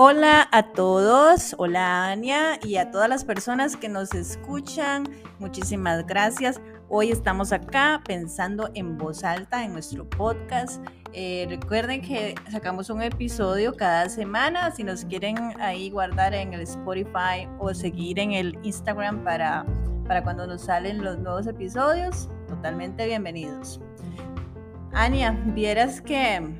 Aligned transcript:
Hola 0.00 0.46
a 0.52 0.72
todos, 0.74 1.54
hola 1.56 2.10
Ania 2.10 2.60
y 2.62 2.76
a 2.76 2.90
todas 2.90 3.08
las 3.08 3.24
personas 3.24 3.78
que 3.78 3.88
nos 3.88 4.12
escuchan. 4.12 5.04
Muchísimas 5.38 6.06
gracias. 6.06 6.60
Hoy 6.90 7.10
estamos 7.12 7.50
acá 7.52 8.02
pensando 8.06 8.68
en 8.74 8.98
voz 8.98 9.24
alta 9.24 9.64
en 9.64 9.72
nuestro 9.72 10.06
podcast. 10.08 10.84
Eh, 11.14 11.46
recuerden 11.48 12.02
que 12.02 12.34
sacamos 12.50 12.90
un 12.90 13.00
episodio 13.00 13.74
cada 13.74 14.10
semana. 14.10 14.70
Si 14.72 14.84
nos 14.84 15.06
quieren 15.06 15.38
ahí 15.62 15.88
guardar 15.88 16.34
en 16.34 16.52
el 16.52 16.60
Spotify 16.60 17.48
o 17.58 17.72
seguir 17.72 18.18
en 18.18 18.32
el 18.32 18.58
Instagram 18.62 19.24
para, 19.24 19.64
para 20.08 20.24
cuando 20.24 20.46
nos 20.46 20.62
salen 20.62 21.04
los 21.04 21.18
nuevos 21.18 21.46
episodios, 21.46 22.28
totalmente 22.48 23.06
bienvenidos. 23.06 23.80
Ania, 24.92 25.38
vieras 25.54 26.00
que 26.00 26.58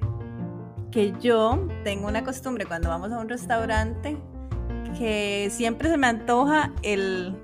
que 0.91 1.13
yo 1.21 1.67
tengo 1.85 2.09
una 2.09 2.25
costumbre 2.25 2.65
cuando 2.65 2.89
vamos 2.89 3.13
a 3.13 3.19
un 3.19 3.29
restaurante 3.29 4.17
que 4.97 5.49
siempre 5.51 5.91
se 5.91 5.97
me 5.97 6.07
antoja 6.07 6.73
el 6.83 7.37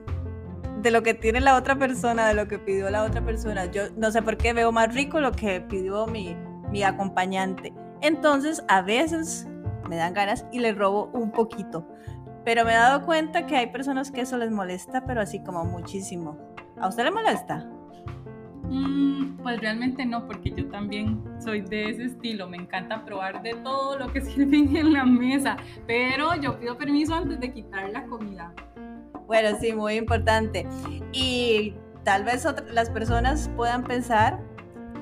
de 0.83 0.91
lo 0.91 1.03
que 1.03 1.15
tiene 1.15 1.41
la 1.41 1.57
otra 1.57 1.79
persona, 1.79 2.27
de 2.29 2.35
lo 2.35 2.49
que 2.49 2.59
pidió 2.59 2.91
la 2.91 3.05
otra 3.05 3.25
persona. 3.25 3.67
Yo 3.67 3.85
no 3.97 4.11
sé 4.11 4.23
por 4.23 4.37
qué 4.37 4.53
veo 4.53 4.73
más 4.73 4.95
rico 4.95 5.21
lo 5.21 5.33
que 5.33 5.61
pidió 5.63 6.07
mi, 6.07 6.37
mi 6.71 6.83
acompañante. 6.83 7.73
Entonces, 8.03 8.63
a 8.69 8.83
veces 8.83 9.47
me 9.89 9.97
dan 9.97 10.13
ganas 10.13 10.45
y 10.53 10.59
le 10.59 10.73
robo 10.73 11.11
un 11.15 11.31
poquito. 11.31 11.87
Pero 12.45 12.65
me 12.65 12.73
he 12.73 12.77
dado 12.77 13.05
cuenta 13.07 13.47
que 13.47 13.57
hay 13.57 13.69
personas 13.69 14.11
que 14.11 14.21
eso 14.21 14.37
les 14.37 14.51
molesta, 14.51 15.05
pero 15.07 15.21
así 15.21 15.43
como 15.43 15.65
muchísimo. 15.65 16.39
¿A 16.79 16.89
usted 16.89 17.05
le 17.05 17.11
molesta? 17.11 17.67
Mm, 18.69 19.37
pues 19.43 19.61
realmente 19.61 20.05
no, 20.05 20.27
porque 20.27 20.51
yo 20.51 20.69
también 20.69 21.23
soy 21.39 21.63
de 21.63 21.91
ese 21.91 22.05
estilo. 22.05 22.49
Me 22.49 22.57
encanta 22.57 23.05
probar 23.05 23.43
de 23.43 23.55
todo 23.55 23.99
lo 23.99 24.13
que 24.13 24.21
sirven 24.23 24.77
en 24.77 24.93
la 24.93 25.05
mesa, 25.05 25.57
pero 25.87 26.35
yo 26.35 26.59
pido 26.59 26.77
permiso 26.77 27.15
antes 27.15 27.41
de 27.41 27.53
quitar 27.53 27.89
la 27.91 28.05
comida. 28.05 28.53
Bueno, 29.27 29.57
sí, 29.59 29.73
muy 29.73 29.95
importante. 29.95 30.67
Y 31.13 31.75
tal 32.05 32.25
vez 32.25 32.47
las 32.71 32.91
personas 32.91 33.51
puedan 33.57 33.85
pensar 33.85 34.39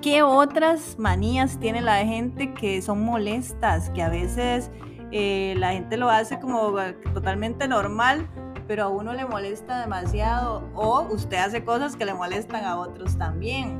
qué 0.00 0.22
otras 0.22 0.96
manías 0.98 1.58
tiene 1.58 1.80
la 1.80 2.04
gente 2.04 2.54
que 2.54 2.82
son 2.82 3.04
molestas, 3.04 3.90
que 3.90 4.02
a 4.02 4.08
veces 4.08 4.70
eh, 5.12 5.54
la 5.58 5.72
gente 5.72 5.96
lo 5.96 6.08
hace 6.08 6.40
como 6.40 6.74
totalmente 7.12 7.68
normal, 7.68 8.26
pero 8.66 8.84
a 8.84 8.88
uno 8.88 9.12
le 9.12 9.26
molesta 9.26 9.80
demasiado 9.80 10.66
o 10.74 11.02
usted 11.12 11.36
hace 11.36 11.64
cosas 11.64 11.96
que 11.96 12.06
le 12.06 12.14
molestan 12.14 12.64
a 12.64 12.78
otros 12.78 13.18
también. 13.18 13.78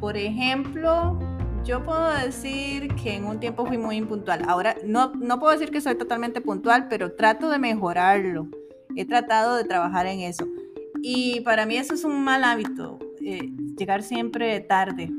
Por 0.00 0.16
ejemplo, 0.16 1.18
yo 1.64 1.82
puedo 1.82 2.10
decir 2.12 2.94
que 2.94 3.16
en 3.16 3.24
un 3.24 3.40
tiempo 3.40 3.66
fui 3.66 3.76
muy 3.76 3.96
impuntual. 3.96 4.44
Ahora 4.46 4.76
no, 4.84 5.12
no 5.14 5.40
puedo 5.40 5.52
decir 5.52 5.72
que 5.72 5.80
soy 5.80 5.96
totalmente 5.96 6.40
puntual, 6.40 6.86
pero 6.88 7.12
trato 7.12 7.50
de 7.50 7.58
mejorarlo. 7.58 8.46
He 8.94 9.04
tratado 9.04 9.56
de 9.56 9.64
trabajar 9.64 10.06
en 10.06 10.20
eso. 10.20 10.46
Y 11.02 11.40
para 11.40 11.66
mí 11.66 11.76
eso 11.76 11.94
es 11.94 12.04
un 12.04 12.22
mal 12.22 12.44
hábito, 12.44 12.98
eh, 13.20 13.50
llegar 13.76 14.02
siempre 14.02 14.60
tarde. 14.60 15.10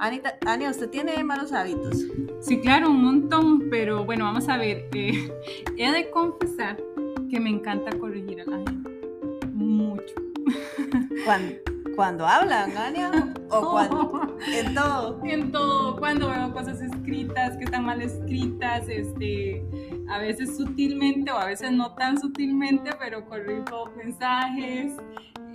Anita, 0.00 0.38
Ania, 0.46 0.70
¿usted 0.70 0.88
tiene 0.90 1.22
malos 1.24 1.52
hábitos? 1.52 2.04
Sí, 2.40 2.60
claro, 2.60 2.90
un 2.90 3.02
montón, 3.02 3.68
pero 3.68 4.04
bueno, 4.04 4.26
vamos 4.26 4.48
a 4.48 4.56
ver. 4.56 4.88
Eh, 4.94 5.28
he 5.76 5.90
de 5.90 6.08
confesar 6.10 6.76
que 7.28 7.40
me 7.40 7.50
encanta 7.50 7.90
corregir 7.98 8.42
a 8.42 8.44
la 8.44 8.58
gente. 8.58 8.90
Mucho. 9.52 10.14
Cuando, 11.24 11.54
cuando 11.96 12.26
hablan, 12.28 12.76
Ania, 12.76 13.10
o 13.50 13.72
cuando 13.72 14.36
en 14.46 14.74
todo. 14.74 15.20
En 15.24 15.50
todo, 15.50 15.96
cuando 15.96 16.30
veo 16.30 16.52
cosas 16.52 16.80
escritas 16.80 17.56
que 17.56 17.64
están 17.64 17.84
mal 17.84 18.00
escritas, 18.00 18.88
este, 18.88 19.64
a 20.08 20.18
veces 20.20 20.56
sutilmente 20.56 21.32
o 21.32 21.38
a 21.38 21.46
veces 21.46 21.72
no 21.72 21.96
tan 21.96 22.20
sutilmente, 22.20 22.92
pero 23.00 23.26
corrijo 23.26 23.90
mensajes 23.96 24.92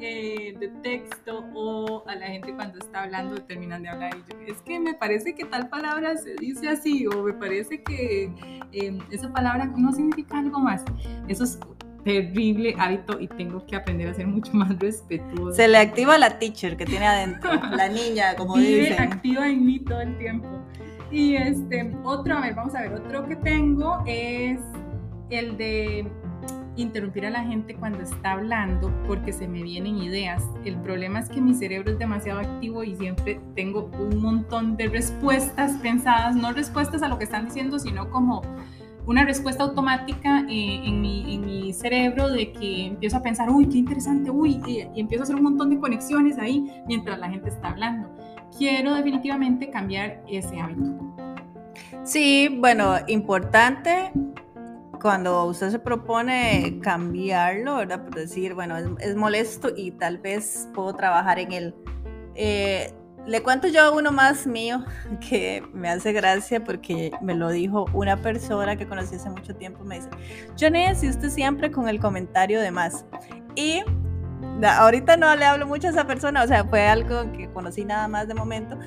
eh, 0.06 0.54
de 0.60 0.68
texto 0.82 1.46
o 1.54 2.04
a 2.10 2.16
la 2.16 2.28
gente 2.28 2.54
cuando 2.54 2.78
está 2.78 3.04
hablando 3.04 3.42
terminan 3.44 3.84
de 3.84 3.88
hablar 3.88 4.12
y 4.14 4.30
yo, 4.30 4.54
es 4.54 4.62
que 4.64 4.78
me 4.78 4.94
parece 4.94 5.34
que 5.34 5.46
tal 5.46 5.70
palabra 5.70 6.18
se 6.18 6.36
dice 6.42 6.68
así 6.68 7.08
o 7.08 7.24
me 7.24 7.32
parece 7.32 7.82
que 7.82 8.30
em, 8.74 9.00
esa 9.12 9.32
palabra 9.32 9.64
no 9.66 9.94
significa 9.94 10.40
algo 10.40 10.60
más. 10.60 10.84
Eso 11.30 11.46
es 11.46 11.58
terrible 12.04 12.76
hábito 12.78 13.18
y 13.18 13.30
tengo 13.30 13.66
que 13.66 13.78
aprender 13.78 14.10
a 14.10 14.14
ser 14.14 14.28
mucho 14.28 14.52
más 14.58 14.78
respetuoso. 14.78 15.54
Se 15.54 15.70
le 15.70 15.78
activa 15.78 16.18
la 16.18 16.38
teacher 16.38 16.76
que 16.76 16.86
tiene 16.86 17.08
adentro, 17.08 17.54
la 17.54 17.88
niña, 17.88 18.36
como 18.36 18.56
Vive 18.56 18.98
activa 18.98 19.48
en 19.48 19.66
mí 19.66 19.80
todo 19.80 20.02
el 20.02 20.18
tiempo. 20.18 20.50
Y 21.12 21.36
este, 21.38 21.96
otro, 22.04 22.36
a 22.36 22.42
ver, 22.42 22.56
vamos 22.56 22.76
a 22.76 22.82
ver, 22.82 22.94
otro 22.94 23.26
que 23.26 23.38
tengo 23.38 24.04
es 24.06 24.60
el 25.30 25.56
de 25.56 26.12
interrumpir 26.76 27.26
a 27.26 27.30
la 27.30 27.44
gente 27.44 27.76
cuando 27.76 28.02
está 28.02 28.34
hablando 28.34 28.92
porque 29.08 29.32
se 29.32 29.48
me 29.48 29.64
vienen 29.64 29.98
ideas. 29.98 30.44
El 30.66 30.78
problema 30.78 31.20
es 31.20 31.30
que 31.30 31.42
mi 31.42 31.54
cerebro 31.54 31.92
es 31.92 32.00
demasiado 32.00 32.40
activo 32.40 32.84
y 32.84 32.96
siempre 32.96 33.40
tengo 33.56 33.92
un 34.00 34.22
montón 34.22 34.76
de 34.78 34.88
respuestas 34.88 35.74
pensadas, 35.82 36.36
no 36.36 36.52
respuestas 36.52 37.04
a 37.04 37.08
lo 37.08 37.18
que 37.18 37.26
están 37.26 37.46
diciendo, 37.46 37.80
sino 37.80 38.10
como 38.10 38.42
una 39.06 39.26
respuesta 39.26 39.64
automática 39.64 40.46
eh, 40.50 40.82
en, 40.86 41.02
mi, 41.02 41.34
en, 41.34 41.46
mi, 41.46 41.74
cerebro 41.74 42.30
de 42.30 42.54
que 42.54 42.88
empiezo 42.88 43.18
a 43.18 43.22
pensar, 43.22 43.50
uy, 43.50 43.68
qué 43.68 43.78
interesante, 43.78 44.32
uy, 44.32 44.62
y, 44.66 44.88
y, 44.96 45.02
empiezo 45.02 45.24
a 45.24 45.26
hacer 45.26 45.36
un 45.36 45.44
montón 45.44 45.70
de 45.70 45.78
conexiones 45.78 46.38
ahí 46.38 46.66
mientras 46.88 47.20
la 47.20 47.30
gente 47.30 47.50
está 47.50 47.70
hablando. 47.70 48.10
Quiero 48.58 48.94
definitivamente 48.94 49.70
cambiar 49.70 50.24
ese 50.28 50.60
hábito. 50.60 51.14
Sí, 52.04 52.58
bueno, 52.60 52.96
importante 53.08 54.12
cuando 55.04 55.44
usted 55.48 55.70
se 55.70 55.80
propone 55.80 56.80
cambiarlo, 56.82 57.76
¿verdad? 57.76 58.06
Por 58.06 58.16
decir, 58.16 58.54
bueno, 58.54 58.78
es, 59.00 59.16
molesto 59.18 59.70
y 59.76 59.92
tal 59.92 60.18
vez 60.18 60.70
puedo 60.74 60.94
trabajar 60.94 61.40
en 61.40 61.52
él. 61.52 61.76
Eh, 62.36 62.94
le 63.26 63.44
cuento 63.44 63.68
yo 63.68 63.94
uno 63.94 64.14
más 64.14 64.48
mío 64.48 64.86
que 65.30 65.62
me 65.74 65.90
hace 65.90 66.14
gracia 66.14 66.64
porque 66.64 67.12
me 67.22 67.36
lo 67.36 67.50
dijo 67.50 67.86
una 67.92 68.16
persona 68.22 68.78
que 68.78 68.88
conocí 68.88 69.16
hace 69.16 69.30
mucho 69.30 69.54
tiempo. 69.58 69.84
Me 69.84 69.96
dice, 69.96 70.10
Johnny, 70.58 70.96
si 70.96 71.10
usted 71.10 71.30
siempre 71.30 71.70
con 71.70 71.90
el 71.90 72.00
comentario 72.00 72.62
de 72.62 72.72
más. 72.72 73.06
Y 73.56 73.84
ahorita 74.66 75.18
no 75.18 75.36
le 75.36 75.44
hablo 75.44 75.68
mucho 75.68 75.88
a 75.88 75.92
esa 75.92 76.08
persona, 76.08 76.44
o 76.44 76.48
sea, 76.48 76.64
fue 76.64 76.88
algo 76.88 77.30
que 77.34 77.50
conocí 77.50 77.84
nada 77.84 78.08
más 78.08 78.30
de 78.30 78.36
momento. 78.36 78.80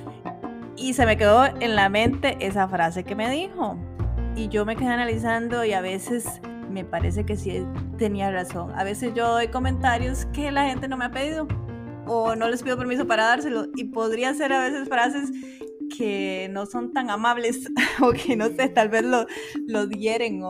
Y 0.79 0.95
se 0.95 1.05
me 1.05 1.19
quedó 1.19 1.45
en 1.45 1.77
la 1.77 1.91
mente 1.91 2.39
esa 2.41 2.67
frase 2.69 3.05
que 3.05 3.15
me 3.15 3.29
dijo. 3.29 3.77
Y 4.37 4.49
yo 4.49 4.67
me 4.67 4.77
quedé 4.77 4.89
analizando 4.89 5.65
y 5.65 5.73
a 5.73 5.81
veces 5.81 6.41
me 6.71 6.85
parece 6.85 7.25
que 7.25 7.37
sí 7.37 7.65
tenía 7.97 8.31
razón. 8.31 8.71
A 8.79 8.85
veces 8.85 9.15
yo 9.15 9.29
doy 9.29 9.49
comentarios 9.49 10.27
que 10.27 10.53
la 10.53 10.69
gente 10.69 10.89
no 10.89 10.99
me 10.99 11.07
ha 11.07 11.11
pedido 11.11 11.49
o 12.07 12.37
no 12.37 12.49
les 12.49 12.63
pido 12.63 12.77
permiso 12.77 13.07
para 13.07 13.25
dárselo 13.25 13.67
y 13.75 13.85
podría 13.85 14.35
ser 14.35 14.53
a 14.53 14.61
veces 14.61 14.89
frases 14.89 15.33
que 15.97 16.49
no 16.53 16.67
son 16.67 16.93
tan 16.93 17.11
amables 17.11 17.67
o 18.03 18.13
que 18.13 18.37
no 18.37 18.49
sé, 18.49 18.69
tal 18.69 18.91
vez 18.91 19.05
lo, 19.05 19.27
lo 19.67 19.87
dieren 19.87 20.43
o, 20.43 20.49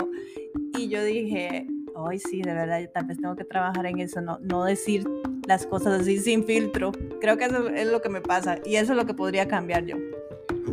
y 0.77 0.89
yo 0.89 1.05
dije, 1.05 1.67
hoy 1.95 2.19
sí, 2.19 2.43
de 2.43 2.55
verdad, 2.55 2.81
tal 2.93 3.07
vez 3.07 3.19
tengo 3.19 3.37
que 3.37 3.45
trabajar 3.45 3.87
en 3.87 4.01
eso, 4.01 4.21
no, 4.21 4.39
no 4.41 4.65
decir 4.65 5.09
las 5.47 5.67
cosas 5.67 6.01
así 6.01 6.19
sin 6.19 6.45
filtro. 6.45 6.93
Creo 7.21 7.37
que 7.39 7.45
eso 7.45 7.69
es 7.69 7.87
lo 7.87 8.03
que 8.03 8.09
me 8.09 8.21
pasa 8.21 8.59
y 8.65 8.77
eso 8.77 8.93
es 8.93 8.97
lo 8.97 9.07
que 9.07 9.15
podría 9.15 9.49
cambiar 9.49 9.87
yo. 9.87 9.97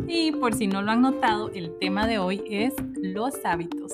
Y 0.06 0.32
por 0.32 0.54
si 0.54 0.66
no 0.66 0.82
lo 0.82 0.90
han 0.90 1.02
notado, 1.02 1.50
el 1.54 1.78
tema 1.78 2.06
de 2.06 2.18
hoy 2.18 2.44
es 2.50 2.74
los 2.96 3.34
hábitos. 3.44 3.92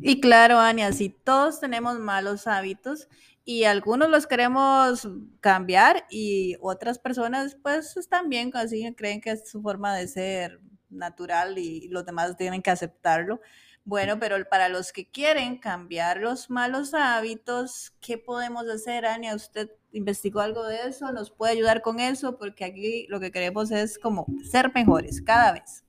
Y 0.00 0.20
claro, 0.20 0.58
Ania, 0.58 0.92
si 0.92 1.10
todos 1.10 1.60
tenemos 1.60 1.98
malos 1.98 2.46
hábitos 2.46 3.08
y 3.44 3.64
algunos 3.64 4.08
los 4.08 4.26
queremos 4.26 5.06
cambiar 5.40 6.06
y 6.08 6.56
otras 6.60 6.98
personas 6.98 7.56
pues 7.62 7.96
están 7.96 8.28
bien, 8.28 8.50
así 8.54 8.90
creen 8.96 9.20
que 9.20 9.32
es 9.32 9.50
su 9.50 9.60
forma 9.60 9.94
de 9.94 10.08
ser 10.08 10.60
natural 10.88 11.58
y 11.58 11.88
los 11.88 12.06
demás 12.06 12.36
tienen 12.36 12.62
que 12.62 12.70
aceptarlo. 12.70 13.40
Bueno, 13.88 14.18
pero 14.20 14.36
para 14.50 14.68
los 14.68 14.92
que 14.92 15.06
quieren 15.06 15.56
cambiar 15.56 16.18
los 16.18 16.50
malos 16.50 16.92
hábitos, 16.92 17.94
¿qué 18.02 18.18
podemos 18.18 18.68
hacer, 18.68 19.06
Ania? 19.06 19.34
¿Usted 19.34 19.70
investigó 19.92 20.40
algo 20.40 20.62
de 20.66 20.88
eso? 20.88 21.10
¿Nos 21.10 21.30
puede 21.30 21.52
ayudar 21.52 21.80
con 21.80 21.98
eso? 21.98 22.36
Porque 22.36 22.66
aquí 22.66 23.06
lo 23.08 23.18
que 23.18 23.30
queremos 23.30 23.70
es 23.70 23.98
como 23.98 24.26
ser 24.44 24.70
mejores 24.74 25.22
cada 25.22 25.52
vez. 25.52 25.86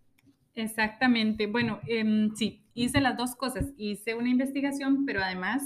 Exactamente. 0.56 1.48
Bueno, 1.48 1.82
em, 1.88 2.34
sí, 2.38 2.64
hice 2.74 3.02
las 3.02 3.18
dos 3.18 3.36
cosas. 3.36 3.66
Hice 3.76 4.16
una 4.16 4.30
investigación, 4.30 5.06
pero 5.06 5.22
además 5.22 5.62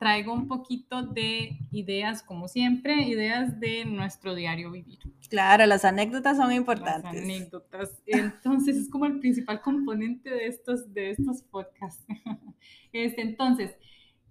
traigo 0.00 0.32
un 0.32 0.48
poquito 0.48 1.02
de 1.02 1.58
ideas, 1.70 2.22
como 2.22 2.48
siempre, 2.48 3.02
ideas 3.02 3.60
de 3.60 3.84
nuestro 3.84 4.34
diario 4.34 4.70
vivir. 4.70 4.98
Claro, 5.28 5.66
las 5.66 5.84
anécdotas 5.84 6.38
son 6.38 6.52
importantes. 6.52 7.12
Las 7.12 7.22
anécdotas. 7.22 8.02
Entonces, 8.06 8.78
es 8.78 8.88
como 8.88 9.04
el 9.04 9.20
principal 9.20 9.60
componente 9.60 10.30
de 10.30 10.46
estos, 10.46 10.92
de 10.94 11.10
estos 11.10 11.42
podcasts. 11.42 12.02
Este, 12.92 13.22
entonces, 13.22 13.76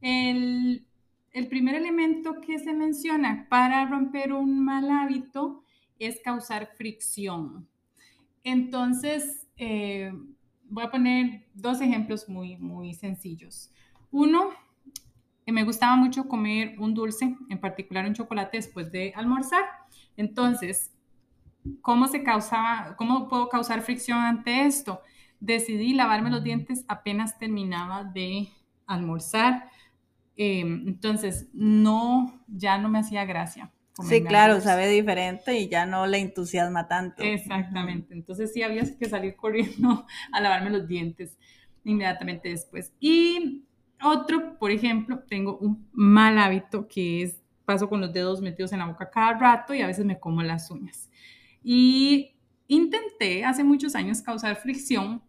el, 0.01 0.85
el 1.31 1.47
primer 1.47 1.75
elemento 1.75 2.41
que 2.41 2.59
se 2.59 2.73
menciona 2.73 3.47
para 3.49 3.85
romper 3.85 4.33
un 4.33 4.65
mal 4.65 4.89
hábito 4.91 5.63
es 5.97 6.19
causar 6.21 6.71
fricción. 6.75 7.69
Entonces, 8.43 9.47
eh, 9.55 10.11
voy 10.65 10.83
a 10.83 10.91
poner 10.91 11.45
dos 11.53 11.79
ejemplos 11.79 12.27
muy, 12.27 12.57
muy 12.57 12.93
sencillos. 12.95 13.71
Uno, 14.11 14.49
me 15.51 15.63
gustaba 15.63 15.95
mucho 15.95 16.27
comer 16.27 16.75
un 16.79 16.93
dulce, 16.93 17.35
en 17.49 17.59
particular 17.59 18.05
un 18.05 18.13
chocolate 18.13 18.57
después 18.57 18.91
de 18.91 19.13
almorzar. 19.15 19.63
Entonces, 20.17 20.91
¿cómo 21.81 22.07
se 22.07 22.23
causaba, 22.23 22.95
cómo 22.97 23.27
puedo 23.27 23.49
causar 23.49 23.81
fricción 23.81 24.19
ante 24.19 24.65
esto? 24.65 25.01
Decidí 25.39 25.93
lavarme 25.93 26.29
los 26.29 26.43
dientes 26.43 26.83
apenas 26.87 27.37
terminaba 27.37 28.03
de 28.03 28.49
almorzar. 28.85 29.69
Em, 30.35 30.87
entonces, 30.87 31.49
no, 31.53 32.43
ya 32.47 32.77
no 32.77 32.89
me 32.89 32.99
hacía 32.99 33.25
gracia. 33.25 33.71
Sí, 34.07 34.23
claro, 34.23 34.61
sabe 34.61 34.87
diferente 34.87 35.59
y 35.59 35.67
ya 35.67 35.85
no 35.85 36.07
le 36.07 36.19
entusiasma 36.19 36.87
tanto. 36.87 37.23
Exactamente. 37.23 38.13
Entonces 38.13 38.53
sí 38.53 38.63
había 38.63 38.83
que 38.97 39.09
salir 39.09 39.35
corriendo 39.35 40.05
a 40.31 40.41
lavarme 40.41 40.69
los 40.69 40.87
dientes 40.87 41.37
inmediatamente 41.83 42.49
después. 42.49 42.93
Y 42.99 43.65
otro, 44.01 44.57
por 44.57 44.71
ejemplo, 44.71 45.19
tengo 45.19 45.57
un 45.57 45.87
mal 45.91 46.37
hábito 46.37 46.87
que 46.87 47.23
es 47.23 47.41
paso 47.65 47.87
con 47.87 48.01
los 48.01 48.11
dedos 48.11 48.41
metidos 48.41 48.73
en 48.73 48.79
la 48.79 48.87
boca 48.87 49.09
cada 49.09 49.37
rato 49.37 49.73
y 49.73 49.81
a 49.81 49.87
veces 49.87 50.03
me 50.05 50.19
como 50.19 50.41
las 50.41 50.71
uñas. 50.71 51.09
Y 51.63 52.35
intenté 52.67 53.45
hace 53.45 53.63
muchos 53.63 53.95
años 53.95 54.21
causar 54.21 54.55
fricción, 54.55 55.21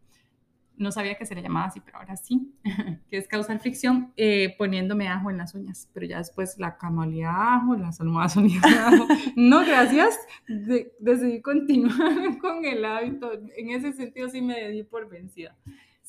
no 0.76 0.90
sabía 0.90 1.16
que 1.16 1.26
se 1.26 1.34
le 1.34 1.42
llamaba 1.42 1.66
así, 1.66 1.80
pero 1.80 1.98
ahora 1.98 2.16
sí, 2.16 2.54
que 3.10 3.18
es 3.18 3.28
causar 3.28 3.60
fricción 3.60 4.12
eh, 4.16 4.54
poniéndome 4.56 5.08
ajo 5.08 5.30
en 5.30 5.36
las 5.36 5.54
uñas, 5.54 5.90
pero 5.92 6.06
ya 6.06 6.18
después 6.18 6.58
la 6.58 6.78
cama 6.78 7.02
olía 7.02 7.30
ajo, 7.30 7.76
las 7.76 8.00
almohadas 8.00 8.36
olían 8.38 8.64
ajo. 8.64 9.06
No, 9.36 9.60
gracias, 9.60 10.18
decidí 10.46 11.42
continuar 11.42 12.38
con 12.40 12.64
el 12.64 12.84
hábito, 12.84 13.32
en 13.56 13.70
ese 13.70 13.92
sentido 13.92 14.28
sí 14.30 14.40
me 14.40 14.70
di 14.70 14.82
por 14.82 15.08
vencida. 15.08 15.56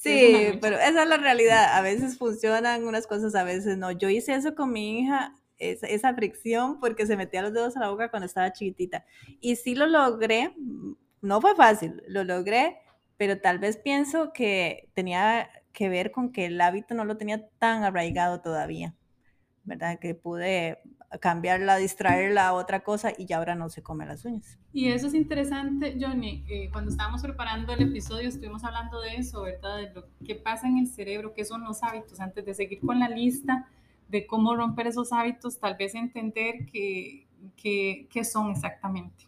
Sí, 0.01 0.57
pero 0.61 0.77
esa 0.77 1.03
es 1.03 1.09
la 1.09 1.17
realidad. 1.17 1.77
A 1.77 1.81
veces 1.81 2.17
funcionan 2.17 2.85
unas 2.85 3.05
cosas, 3.05 3.35
a 3.35 3.43
veces 3.43 3.77
no. 3.77 3.91
Yo 3.91 4.09
hice 4.09 4.33
eso 4.33 4.55
con 4.55 4.71
mi 4.71 4.99
hija, 4.99 5.35
esa, 5.59 5.85
esa 5.85 6.15
fricción, 6.15 6.79
porque 6.79 7.05
se 7.05 7.15
metía 7.15 7.43
los 7.43 7.53
dedos 7.53 7.77
a 7.77 7.81
la 7.81 7.89
boca 7.91 8.09
cuando 8.09 8.25
estaba 8.25 8.51
chiquitita. 8.51 9.05
Y 9.39 9.57
sí 9.57 9.75
lo 9.75 9.85
logré, 9.85 10.55
no 11.21 11.39
fue 11.39 11.55
fácil, 11.55 12.01
lo 12.07 12.23
logré, 12.23 12.79
pero 13.17 13.39
tal 13.39 13.59
vez 13.59 13.77
pienso 13.77 14.33
que 14.33 14.89
tenía 14.95 15.51
que 15.71 15.87
ver 15.87 16.11
con 16.11 16.31
que 16.31 16.47
el 16.47 16.59
hábito 16.59 16.95
no 16.95 17.05
lo 17.05 17.17
tenía 17.17 17.47
tan 17.59 17.83
arraigado 17.83 18.41
todavía, 18.41 18.95
¿verdad? 19.65 19.99
Que 19.99 20.15
pude 20.15 20.79
cambiarla, 21.19 21.77
distraerla 21.77 22.47
a 22.47 22.53
otra 22.53 22.81
cosa 22.81 23.11
y 23.17 23.25
ya 23.25 23.37
ahora 23.37 23.55
no 23.55 23.69
se 23.69 23.83
come 23.83 24.05
las 24.05 24.23
uñas. 24.23 24.57
Y 24.71 24.89
eso 24.89 25.07
es 25.07 25.13
interesante, 25.13 25.97
Johnny. 25.99 26.45
Eh, 26.47 26.69
cuando 26.71 26.91
estábamos 26.91 27.21
preparando 27.21 27.73
el 27.73 27.81
episodio 27.81 28.29
estuvimos 28.29 28.63
hablando 28.63 29.01
de 29.01 29.15
eso, 29.15 29.41
¿verdad? 29.41 29.77
De 29.77 29.93
lo 29.93 30.05
que 30.25 30.35
pasa 30.35 30.67
en 30.67 30.77
el 30.77 30.87
cerebro, 30.87 31.33
qué 31.33 31.43
son 31.45 31.63
los 31.63 31.83
hábitos. 31.83 32.19
Antes 32.19 32.45
de 32.45 32.53
seguir 32.53 32.79
con 32.79 32.99
la 32.99 33.09
lista 33.09 33.67
de 34.07 34.25
cómo 34.27 34.55
romper 34.55 34.87
esos 34.87 35.11
hábitos, 35.13 35.59
tal 35.59 35.75
vez 35.77 35.95
entender 35.95 36.65
qué 36.71 37.27
que, 37.55 38.23
son 38.23 38.51
exactamente. 38.51 39.27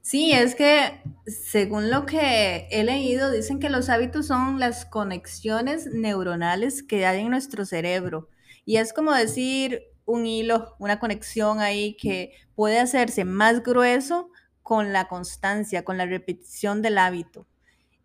Sí, 0.00 0.32
es 0.32 0.54
que 0.54 1.00
según 1.26 1.90
lo 1.90 2.06
que 2.06 2.68
he 2.70 2.84
leído, 2.84 3.30
dicen 3.30 3.58
que 3.58 3.70
los 3.70 3.88
hábitos 3.88 4.28
son 4.28 4.60
las 4.60 4.86
conexiones 4.86 5.86
neuronales 5.92 6.82
que 6.82 7.06
hay 7.06 7.22
en 7.22 7.30
nuestro 7.30 7.64
cerebro. 7.64 8.28
Y 8.64 8.76
es 8.76 8.92
como 8.92 9.12
decir, 9.12 9.82
un 10.06 10.24
hilo, 10.26 10.74
una 10.78 10.98
conexión 10.98 11.60
ahí 11.60 11.96
que 11.96 12.32
puede 12.54 12.78
hacerse 12.78 13.24
más 13.24 13.62
grueso 13.62 14.30
con 14.62 14.92
la 14.92 15.08
constancia, 15.08 15.84
con 15.84 15.98
la 15.98 16.06
repetición 16.06 16.80
del 16.80 16.98
hábito. 16.98 17.46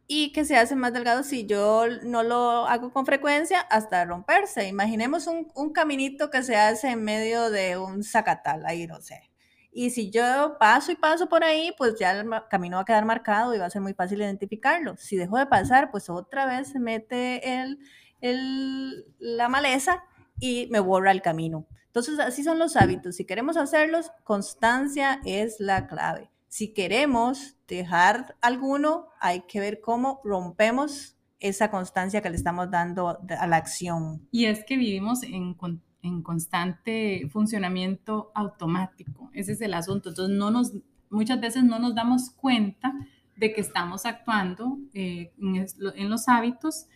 Y 0.07 0.33
que 0.33 0.43
se 0.43 0.57
hace 0.57 0.75
más 0.75 0.91
delgado 0.91 1.23
si 1.23 1.45
yo 1.45 1.85
no 2.03 2.23
lo 2.23 2.67
hago 2.67 2.91
con 2.91 3.05
frecuencia 3.05 3.61
hasta 3.61 4.03
romperse. 4.03 4.67
Imaginemos 4.67 5.25
un, 5.27 5.47
un 5.55 5.71
caminito 5.71 6.29
que 6.29 6.43
se 6.43 6.57
hace 6.57 6.89
en 6.89 7.03
medio 7.03 7.49
de 7.49 7.77
un 7.77 8.03
zacatal, 8.03 8.65
ahí 8.65 8.87
no 8.87 8.99
sé. 8.99 9.31
Y 9.71 9.91
si 9.91 10.11
yo 10.11 10.57
paso 10.59 10.91
y 10.91 10.95
paso 10.95 11.29
por 11.29 11.45
ahí, 11.45 11.73
pues 11.77 11.97
ya 11.97 12.11
el 12.11 12.29
camino 12.49 12.75
va 12.75 12.81
a 12.81 12.85
quedar 12.85 13.05
marcado 13.05 13.55
y 13.55 13.57
va 13.57 13.67
a 13.67 13.69
ser 13.69 13.81
muy 13.81 13.93
fácil 13.93 14.21
identificarlo. 14.21 14.97
Si 14.97 15.15
dejo 15.15 15.37
de 15.37 15.45
pasar, 15.45 15.91
pues 15.91 16.09
otra 16.09 16.45
vez 16.45 16.67
se 16.69 16.79
mete 16.79 17.61
el, 17.61 17.79
el, 18.19 19.05
la 19.17 19.47
maleza 19.47 20.03
y 20.41 20.67
me 20.71 20.81
borra 20.81 21.11
el 21.11 21.21
camino. 21.21 21.67
Entonces, 21.85 22.19
así 22.19 22.43
son 22.43 22.59
los 22.59 22.75
hábitos. 22.75 23.15
Si 23.15 23.25
queremos 23.25 23.55
hacerlos, 23.55 24.11
constancia 24.23 25.21
es 25.23 25.59
la 25.59 25.87
clave. 25.87 26.29
Si 26.47 26.73
queremos 26.73 27.57
dejar 27.67 28.35
alguno, 28.41 29.07
hay 29.21 29.41
que 29.41 29.59
ver 29.61 29.79
cómo 29.79 30.19
rompemos 30.25 31.15
esa 31.39 31.69
constancia 31.69 32.21
que 32.21 32.29
le 32.29 32.35
estamos 32.35 32.69
dando 32.71 33.09
a 33.09 33.47
la 33.47 33.55
acción. 33.55 34.27
Y 34.31 34.45
es 34.45 34.65
que 34.65 34.77
vivimos 34.77 35.23
en, 35.23 35.55
en 36.01 36.23
constante 36.23 37.29
funcionamiento 37.31 38.31
automático. 38.35 39.29
Ese 39.33 39.53
es 39.53 39.61
el 39.61 39.73
asunto. 39.73 40.09
Entonces, 40.09 40.35
no 40.37 40.49
nos, 40.49 40.73
muchas 41.09 41.39
veces 41.39 41.63
no 41.63 41.77
nos 41.77 41.93
damos 41.93 42.31
cuenta 42.31 42.93
de 43.35 43.53
que 43.53 43.61
estamos 43.61 44.05
actuando 44.05 44.77
eh, 44.93 45.33
en, 45.39 45.67
en 45.95 46.09
los 46.09 46.27
hábitos 46.27 46.87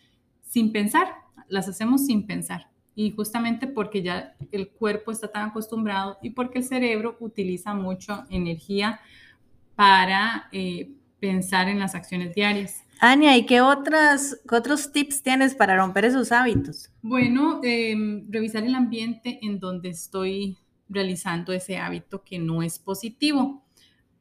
sin 0.42 0.71
pensar. 0.71 1.09
Las 1.47 1.68
hacemos 1.68 2.06
sin 2.06 2.25
pensar 2.25 2.75
y 2.95 3.12
justamente 3.12 3.68
porque 3.68 4.01
ya 4.01 4.36
el 4.51 4.69
cuerpo 4.69 5.12
está 5.12 5.27
tan 5.27 5.50
acostumbrado 5.50 6.18
y 6.21 6.30
porque 6.30 6.59
el 6.59 6.63
cerebro 6.63 7.18
utiliza 7.19 7.74
mucha 7.74 8.25
energía 8.30 9.01
para 9.75 10.47
eh, 10.53 10.92
pensar 11.19 11.68
en 11.68 11.80
las 11.80 11.94
acciones 11.94 12.33
diarias. 12.33 12.83
Ania, 13.01 13.36
¿y 13.36 13.45
qué, 13.45 13.59
otras, 13.59 14.39
otros 14.50 14.94
tips 14.94 15.21
tienes 15.21 15.53
para 15.53 15.75
romper 15.75 16.06
esos 16.06 16.31
hábitos? 16.31 16.89
Bueno, 17.01 17.59
em, 17.63 18.25
revisar 18.31 18.63
el 18.63 18.74
ambiente 18.74 19.39
en 19.42 19.59
donde 19.59 19.89
estoy 19.89 20.57
realizando 20.88 21.51
ese 21.51 21.77
hábito 21.77 22.24
que 22.24 22.39
no 22.39 22.63
es 22.63 22.80
positivo. 22.80 23.62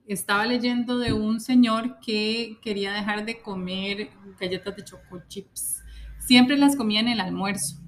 Estaba 0.09 0.45
leyendo 0.45 0.99
de 0.99 1.13
un 1.13 1.41
señor 1.41 2.01
que 2.01 2.59
quería 2.61 2.93
dejar 2.93 3.25
de 3.25 3.41
comer 3.41 4.11
galletas 4.41 4.75
de 4.75 4.85
choco 4.85 5.23
chips. 5.29 5.83
Siempre 6.19 6.57
las 6.57 6.75
comía 6.75 7.01
en 7.01 7.09
el 7.09 7.21
almuerzo 7.21 7.84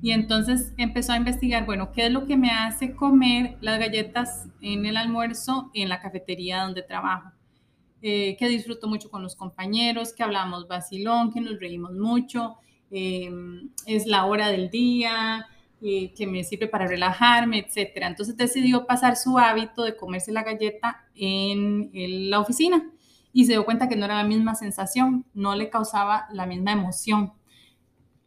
y 0.00 0.12
entonces 0.12 0.72
empezó 0.76 1.12
a 1.12 1.16
investigar, 1.16 1.66
bueno, 1.66 1.92
¿qué 1.92 2.06
es 2.06 2.12
lo 2.12 2.26
que 2.26 2.36
me 2.36 2.50
hace 2.50 2.94
comer 2.94 3.56
las 3.60 3.78
galletas 3.78 4.48
en 4.60 4.86
el 4.86 4.96
almuerzo 4.96 5.70
en 5.74 5.88
la 5.88 6.00
cafetería 6.00 6.62
donde 6.62 6.82
trabajo? 6.82 7.30
Eh, 8.00 8.36
que 8.38 8.48
disfruto 8.48 8.86
mucho 8.86 9.10
con 9.10 9.22
los 9.22 9.34
compañeros, 9.34 10.12
que 10.12 10.22
hablamos 10.22 10.68
vacilón, 10.68 11.32
que 11.32 11.40
nos 11.40 11.58
reímos 11.58 11.92
mucho, 11.94 12.56
em, 12.90 13.70
es 13.86 14.06
la 14.06 14.24
hora 14.26 14.48
del 14.48 14.70
día, 14.70 15.48
eh, 15.82 16.12
que 16.14 16.26
me 16.26 16.44
sirve 16.44 16.68
para 16.68 16.86
relajarme, 16.86 17.58
etc. 17.58 18.06
Entonces 18.06 18.36
decidió 18.36 18.86
pasar 18.86 19.16
su 19.16 19.38
hábito 19.38 19.82
de 19.82 19.96
comerse 19.96 20.32
la 20.32 20.44
galleta 20.44 21.04
en 21.14 21.90
la 22.30 22.40
oficina 22.40 22.88
y 23.32 23.44
se 23.46 23.52
dio 23.52 23.64
cuenta 23.64 23.88
que 23.88 23.96
no 23.96 24.04
era 24.04 24.16
la 24.16 24.24
misma 24.24 24.54
sensación, 24.54 25.24
no 25.34 25.54
le 25.54 25.70
causaba 25.70 26.26
la 26.32 26.46
misma 26.46 26.72
emoción. 26.72 27.32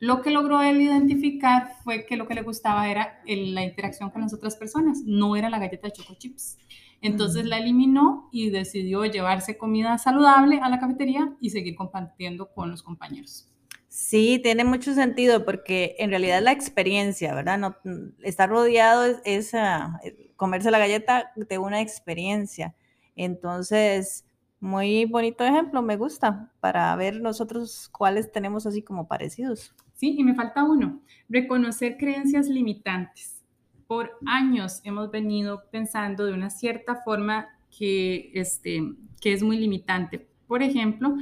Lo 0.01 0.23
que 0.23 0.31
logró 0.31 0.63
él 0.63 0.81
identificar 0.81 1.75
fue 1.83 2.07
que 2.07 2.17
lo 2.17 2.27
que 2.27 2.33
le 2.33 2.41
gustaba 2.41 2.89
era 2.89 3.21
la 3.23 3.63
interacción 3.63 4.09
con 4.09 4.23
las 4.23 4.33
otras 4.33 4.55
personas, 4.55 5.03
no 5.05 5.35
era 5.35 5.47
la 5.47 5.59
galleta 5.59 5.87
de 5.87 5.93
choco 5.93 6.15
chips. 6.15 6.57
Entonces 7.01 7.45
la 7.45 7.59
eliminó 7.59 8.27
y 8.31 8.49
decidió 8.49 9.05
llevarse 9.05 9.59
comida 9.59 9.99
saludable 9.99 10.59
a 10.59 10.69
la 10.69 10.79
cafetería 10.79 11.35
y 11.39 11.51
seguir 11.51 11.75
compartiendo 11.75 12.51
con 12.51 12.71
los 12.71 12.81
compañeros. 12.81 13.47
Sí, 13.89 14.39
tiene 14.41 14.63
mucho 14.63 14.95
sentido 14.95 15.45
porque 15.45 15.95
en 15.99 16.09
realidad 16.09 16.41
la 16.41 16.51
experiencia, 16.51 17.35
¿verdad? 17.35 17.59
No, 17.59 17.75
estar 18.23 18.49
rodeado 18.49 19.19
es, 19.23 19.53
ah, 19.53 20.01
comerse 20.35 20.71
la 20.71 20.79
galleta 20.79 21.31
de 21.35 21.59
una 21.59 21.79
experiencia. 21.79 22.73
Entonces, 23.15 24.25
muy 24.59 25.05
bonito 25.05 25.43
ejemplo, 25.43 25.83
me 25.83 25.95
gusta, 25.95 26.51
para 26.59 26.95
ver 26.95 27.21
nosotros 27.21 27.87
cuáles 27.89 28.31
tenemos 28.31 28.65
así 28.65 28.81
como 28.81 29.07
parecidos. 29.07 29.75
Sí, 30.01 30.15
y 30.17 30.23
me 30.23 30.33
falta 30.33 30.63
uno, 30.63 30.99
reconocer 31.29 31.95
creencias 31.95 32.47
limitantes. 32.47 33.43
Por 33.85 34.17
años 34.25 34.81
hemos 34.83 35.11
venido 35.11 35.65
pensando 35.69 36.25
de 36.25 36.33
una 36.33 36.49
cierta 36.49 37.03
forma 37.05 37.49
que, 37.69 38.31
este, 38.33 38.81
que 39.21 39.31
es 39.31 39.43
muy 39.43 39.59
limitante. 39.59 40.25
Por 40.47 40.63
ejemplo, 40.63 41.17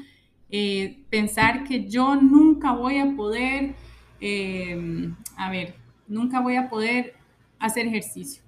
eh, 0.50 1.04
pensar 1.10 1.66
que 1.66 1.90
yo 1.90 2.16
nunca 2.16 2.72
voy 2.72 3.00
a 3.00 3.18
poder, 3.18 3.76
em, 4.22 5.14
a 5.36 5.52
ver, 5.52 5.76
nunca 6.08 6.40
voy 6.40 6.56
a 6.56 6.70
poder 6.70 7.16
hacer 7.60 7.86
ejercicio, 7.86 8.44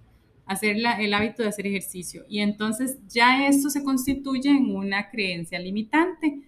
hacer 0.45 0.77
el 0.77 1.13
hábito 1.13 1.43
de 1.43 1.49
hacer 1.49 1.67
ejercicio. 1.67 2.23
Y 2.29 2.39
entonces 2.39 2.99
ya 3.09 3.47
esto 3.47 3.69
se 3.69 3.83
constituye 3.83 4.49
en 4.49 4.73
una 4.77 5.09
creencia 5.09 5.59
limitante. 5.59 6.39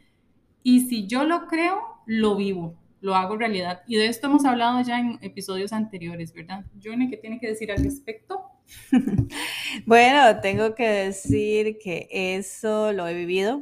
Y 0.63 0.87
si 0.87 1.05
yo 1.05 1.25
lo 1.25 1.47
creo, 1.47 1.81
lo 2.05 2.37
vivo, 2.37 2.77
lo 3.03 3.15
hago 3.15 3.35
realidad. 3.35 3.83
Y 3.85 3.97
de 3.97 4.07
esto 4.07 4.27
hemos 4.27 4.45
hablado 4.45 4.81
ya 4.81 4.97
en 4.97 5.19
episodios 5.21 5.73
anteriores, 5.73 6.33
¿verdad? 6.33 6.63
Johnny, 6.81 7.09
¿qué 7.09 7.17
tiene 7.17 7.37
que 7.37 7.49
decir 7.49 7.69
al 7.69 7.83
respecto? 7.83 8.45
bueno, 9.85 10.39
tengo 10.39 10.73
que 10.73 10.87
decir 10.87 11.79
que 11.79 12.07
eso 12.09 12.93
lo 12.93 13.05
he 13.05 13.13
vivido. 13.13 13.61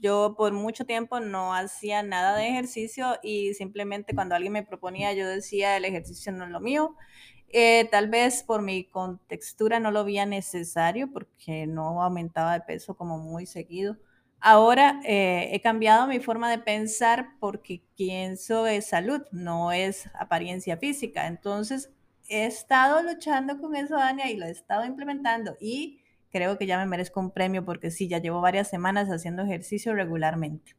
Yo 0.00 0.34
por 0.36 0.52
mucho 0.52 0.84
tiempo 0.84 1.20
no 1.20 1.54
hacía 1.54 2.02
nada 2.02 2.36
de 2.36 2.48
ejercicio 2.48 3.18
y 3.22 3.54
simplemente 3.54 4.16
cuando 4.16 4.34
alguien 4.34 4.52
me 4.54 4.64
proponía 4.64 5.12
yo 5.12 5.28
decía 5.28 5.76
el 5.76 5.84
ejercicio 5.84 6.32
no 6.32 6.44
es 6.44 6.50
lo 6.50 6.58
mío. 6.58 6.96
Eh, 7.50 7.86
tal 7.88 8.08
vez 8.08 8.42
por 8.42 8.62
mi 8.62 8.82
contextura 8.82 9.78
no 9.78 9.92
lo 9.92 10.04
veía 10.04 10.26
necesario 10.26 11.08
porque 11.12 11.68
no 11.68 12.02
aumentaba 12.02 12.54
de 12.54 12.62
peso 12.62 12.96
como 12.96 13.18
muy 13.18 13.46
seguido 13.46 13.96
Ahora 14.44 15.00
eh, 15.04 15.50
he 15.52 15.60
cambiado 15.60 16.08
mi 16.08 16.18
forma 16.18 16.50
de 16.50 16.58
pensar 16.58 17.36
porque 17.38 17.84
pienso 17.96 18.66
es 18.66 18.88
salud, 18.88 19.22
no 19.30 19.70
es 19.70 20.10
apariencia 20.18 20.76
física. 20.76 21.28
Entonces, 21.28 21.92
he 22.28 22.46
estado 22.46 23.02
luchando 23.04 23.60
con 23.60 23.76
eso, 23.76 23.96
Ania, 23.96 24.28
y 24.30 24.36
lo 24.36 24.46
he 24.46 24.50
estado 24.50 24.84
implementando 24.84 25.56
y 25.60 26.00
creo 26.30 26.58
que 26.58 26.66
ya 26.66 26.76
me 26.78 26.86
merezco 26.86 27.20
un 27.20 27.30
premio 27.30 27.64
porque 27.64 27.92
sí, 27.92 28.08
ya 28.08 28.18
llevo 28.18 28.40
varias 28.40 28.68
semanas 28.68 29.08
haciendo 29.10 29.42
ejercicio 29.42 29.94
regularmente. 29.94 30.74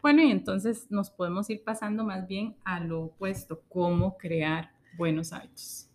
Bueno, 0.00 0.22
y 0.22 0.30
entonces 0.30 0.86
nos 0.88 1.10
podemos 1.10 1.50
ir 1.50 1.64
pasando 1.64 2.04
más 2.04 2.28
bien 2.28 2.54
a 2.64 2.78
lo 2.78 3.06
opuesto, 3.06 3.62
cómo 3.68 4.16
crear 4.18 4.70
buenos 4.96 5.32
hábitos. 5.32 5.88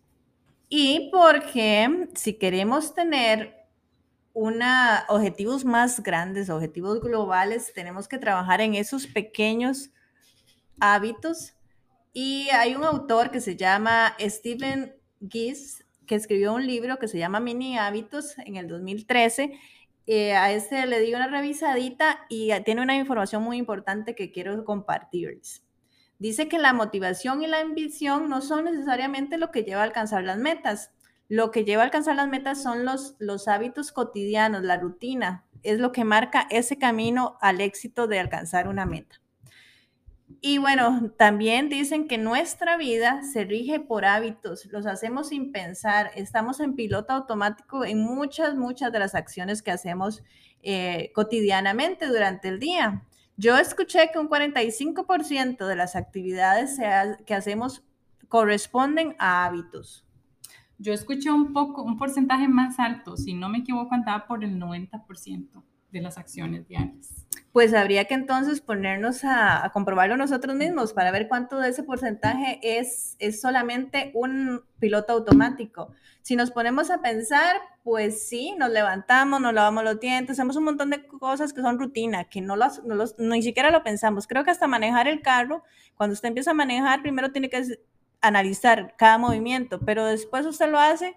Y 0.68 1.08
porque 1.10 2.08
si 2.14 2.34
queremos 2.34 2.94
tener 2.94 3.65
una, 4.36 5.06
objetivos 5.08 5.64
más 5.64 6.02
grandes, 6.02 6.50
objetivos 6.50 7.00
globales, 7.00 7.72
tenemos 7.72 8.06
que 8.06 8.18
trabajar 8.18 8.60
en 8.60 8.74
esos 8.74 9.06
pequeños 9.06 9.88
hábitos. 10.78 11.54
Y 12.12 12.50
hay 12.50 12.74
un 12.74 12.84
autor 12.84 13.30
que 13.30 13.40
se 13.40 13.56
llama 13.56 14.14
Stephen 14.20 14.94
Gies, 15.26 15.86
que 16.06 16.16
escribió 16.16 16.52
un 16.52 16.66
libro 16.66 16.98
que 16.98 17.08
se 17.08 17.16
llama 17.16 17.40
Mini 17.40 17.78
Hábitos 17.78 18.36
en 18.40 18.56
el 18.56 18.68
2013. 18.68 19.58
Eh, 20.06 20.34
a 20.34 20.52
este 20.52 20.84
le 20.84 21.00
di 21.00 21.14
una 21.14 21.28
revisadita 21.28 22.26
y 22.28 22.50
tiene 22.66 22.82
una 22.82 22.94
información 22.94 23.42
muy 23.42 23.56
importante 23.56 24.14
que 24.14 24.32
quiero 24.32 24.66
compartirles. 24.66 25.64
Dice 26.18 26.46
que 26.46 26.58
la 26.58 26.74
motivación 26.74 27.42
y 27.42 27.46
la 27.46 27.60
ambición 27.60 28.28
no 28.28 28.42
son 28.42 28.66
necesariamente 28.66 29.38
lo 29.38 29.50
que 29.50 29.64
lleva 29.64 29.80
a 29.80 29.84
alcanzar 29.84 30.24
las 30.24 30.36
metas, 30.36 30.90
lo 31.28 31.50
que 31.50 31.64
lleva 31.64 31.82
a 31.82 31.86
alcanzar 31.86 32.16
las 32.16 32.28
metas 32.28 32.62
son 32.62 32.84
los, 32.84 33.48
hábitos 33.48 33.92
cotidianos, 33.92 34.62
la 34.62 34.76
rutina, 34.76 35.44
es 35.62 35.80
lo 35.80 35.90
que 35.92 36.04
marca 36.04 36.46
ese 36.50 36.78
camino 36.78 37.36
al 37.40 37.60
éxito 37.60 38.06
de 38.06 38.20
alcanzar 38.20 38.68
una 38.68 38.86
meta. 38.86 39.20
Y 40.40 40.58
bueno, 40.58 41.12
también 41.16 41.68
dicen 41.68 42.08
que 42.08 42.18
nuestra 42.18 42.76
vida 42.76 43.22
se 43.22 43.44
rige 43.44 43.80
por 43.80 44.04
hábitos, 44.04 44.66
los 44.66 44.86
hacemos 44.86 45.28
sin 45.28 45.52
pensar, 45.52 46.10
estamos 46.14 46.60
en 46.60 46.74
piloto 46.74 47.12
automático 47.12 47.84
en 47.84 48.00
muchas, 48.02 48.54
muchas 48.54 48.92
de 48.92 48.98
las 48.98 49.14
acciones 49.14 49.62
que 49.62 49.70
hacemos 49.70 50.22
eh, 50.62 51.10
cotidianamente 51.14 52.06
durante 52.06 52.48
el 52.48 52.58
día. 52.58 53.04
Yo 53.36 53.56
escuché 53.58 54.10
que 54.12 54.18
un 54.18 54.28
45% 54.28 55.66
de 55.66 55.76
las 55.76 55.94
actividades 55.94 56.78
que 57.24 57.34
hacemos 57.34 57.84
corresponden 58.28 59.14
a 59.18 59.44
hábitos. 59.44 60.05
Yo 60.78 60.92
escuché 60.92 61.30
un 61.30 61.52
poco, 61.52 61.82
un 61.82 61.96
porcentaje 61.96 62.48
más 62.48 62.78
alto, 62.78 63.16
si 63.16 63.32
no 63.32 63.48
me 63.48 63.58
equivoco, 63.58 63.94
andaba 63.94 64.26
por 64.26 64.44
el 64.44 64.58
90% 64.58 65.62
de 65.90 66.00
las 66.02 66.18
acciones 66.18 66.68
diarias. 66.68 67.26
Pues 67.52 67.72
habría 67.72 68.04
que 68.04 68.12
entonces 68.12 68.60
ponernos 68.60 69.24
a, 69.24 69.70
comprobarlo 69.72 70.18
nosotros 70.18 70.54
mismos 70.54 70.92
para 70.92 71.10
ver 71.10 71.26
cuánto 71.28 71.58
de 71.58 71.70
ese 71.70 71.82
porcentaje 71.82 72.60
es, 72.62 73.16
es 73.18 73.40
solamente 73.40 74.10
un 74.14 74.60
piloto 74.78 75.14
automático. 75.14 75.90
Si 76.20 76.36
nos 76.36 76.50
ponemos 76.50 76.90
a 76.90 77.00
pensar, 77.00 77.56
pues 77.82 78.28
sí, 78.28 78.54
nos 78.58 78.70
levantamos, 78.70 79.40
nos 79.40 79.54
lavamos 79.54 79.84
los 79.84 79.98
dientes, 79.98 80.38
hacemos 80.38 80.56
un 80.56 80.64
montón 80.64 80.90
de 80.90 81.06
cosas 81.06 81.54
que 81.54 81.62
son 81.62 81.78
rutina, 81.78 82.24
que 82.24 82.42
no, 82.42 82.56
los, 82.56 82.84
no 82.84 82.94
los, 82.94 83.18
ni 83.18 83.42
siquiera 83.42 83.70
lo 83.70 83.82
pensamos. 83.82 84.26
Creo 84.26 84.44
que 84.44 84.50
hasta 84.50 84.66
manejar 84.66 85.08
el 85.08 85.22
carro, 85.22 85.62
cuando 85.94 86.12
usted 86.12 86.28
empieza 86.28 86.50
a 86.50 86.54
manejar, 86.54 87.00
primero 87.00 87.32
tiene 87.32 87.48
que 87.48 87.64
analizar 88.26 88.94
cada 88.96 89.18
movimiento, 89.18 89.80
pero 89.80 90.06
después 90.06 90.46
usted 90.46 90.70
lo 90.70 90.78
hace 90.78 91.16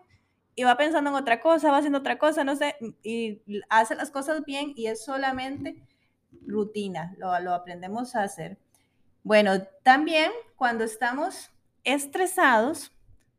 y 0.55 0.63
va 0.63 0.77
pensando 0.77 1.09
en 1.09 1.15
otra 1.15 1.39
cosa, 1.39 1.71
va 1.71 1.77
haciendo 1.77 1.99
otra 1.99 2.17
cosa, 2.17 2.43
no 2.43 2.55
sé, 2.55 2.75
y 3.03 3.41
hace 3.69 3.95
las 3.95 4.11
cosas 4.11 4.43
bien 4.45 4.73
y 4.75 4.87
es 4.87 5.03
solamente 5.03 5.81
rutina, 6.45 7.15
lo, 7.17 7.37
lo 7.39 7.53
aprendemos 7.53 8.15
a 8.15 8.23
hacer. 8.23 8.57
Bueno, 9.23 9.63
también 9.83 10.31
cuando 10.55 10.83
estamos 10.83 11.49
estresados, 11.83 12.91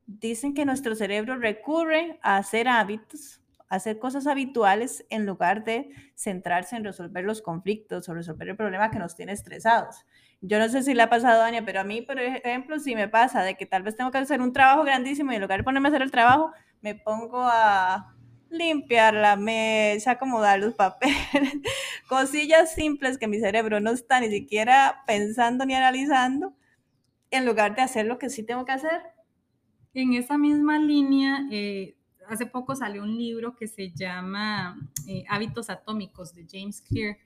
dicen 0.07 0.55
que 0.55 0.65
nuestro 0.65 0.95
cerebro 0.95 1.37
recurre 1.37 2.19
a 2.23 2.37
hacer 2.37 2.69
hábitos, 2.69 3.40
hacer 3.71 4.01
cosas 4.01 4.27
habituales 4.27 5.07
en 5.11 5.25
lugar 5.25 5.65
de 5.65 5.91
centrarse 6.15 6.77
en 6.77 6.85
resolver 6.85 7.25
los 7.25 7.41
conflictos 7.41 8.09
o 8.09 8.15
resolver 8.15 8.49
el 8.49 8.57
problema 8.57 8.91
que 8.91 8.99
nos 8.99 9.15
tiene 9.15 9.33
estresados. 9.33 10.05
Yo 10.43 10.59
no 10.59 10.69
sé 10.69 10.83
si 10.83 10.93
le 10.93 11.03
ha 11.03 11.09
pasado 11.09 11.41
a 11.41 11.45
Dania, 11.45 11.65
pero 11.65 11.81
a 11.81 11.85
mí, 11.85 12.03
por 12.03 12.19
ejemplo, 12.19 12.81
si 12.81 12.97
me 12.97 13.09
pasa 13.09 13.43
de 13.43 13.57
que 13.57 13.67
tal 13.67 13.85
vez 13.85 13.97
tengo 13.97 14.11
que 14.11 14.19
hacer 14.19 14.41
un 14.43 14.53
trabajo 14.53 14.83
grandísimo 14.83 15.31
y 15.31 15.37
en 15.37 15.43
lugar 15.43 15.61
de 15.61 15.65
ponerme 15.65 15.89
a 15.89 15.91
hacer 15.91 16.03
el 16.03 16.11
trabajo, 16.11 16.53
me 16.81 16.97
pongo 16.97 17.43
a 17.43 18.17
limpiar 18.51 19.15
la 19.15 19.37
mesa, 19.37 20.13
acomodar 20.13 20.59
los 20.59 20.75
papeles, 20.75 21.23
cosillas 22.09 22.75
simples 22.75 23.19
que 23.19 23.29
mi 23.29 23.39
cerebro 23.39 23.79
no 23.79 23.93
está 23.93 24.21
ni 24.21 24.31
siquiera 24.31 25.05
pensando 25.07 25.65
ni 25.65 25.75
analizando, 25.75 26.55
en 27.31 27.47
lugar 27.47 27.77
de 27.77 27.83
hacer 27.83 28.07
lo 28.07 28.19
que 28.19 28.31
sí 28.31 28.43
tengo 28.43 28.65
que 28.65 28.73
hacer. 28.73 29.01
En 29.95 30.15
esa 30.15 30.39
misma 30.39 30.79
línea, 30.79 31.47
eh, 31.53 31.97
hace 32.35 32.47
poco 32.47 32.75
salió 32.75 33.03
un 33.03 33.17
libro 33.17 33.57
que 33.57 33.67
se 33.67 33.91
llama 33.91 34.79
eh, 35.07 35.25
Hábitos 35.29 35.71
Atómicos 35.71 36.35
de 36.35 36.47
James 36.51 36.81
Clear 36.83 37.17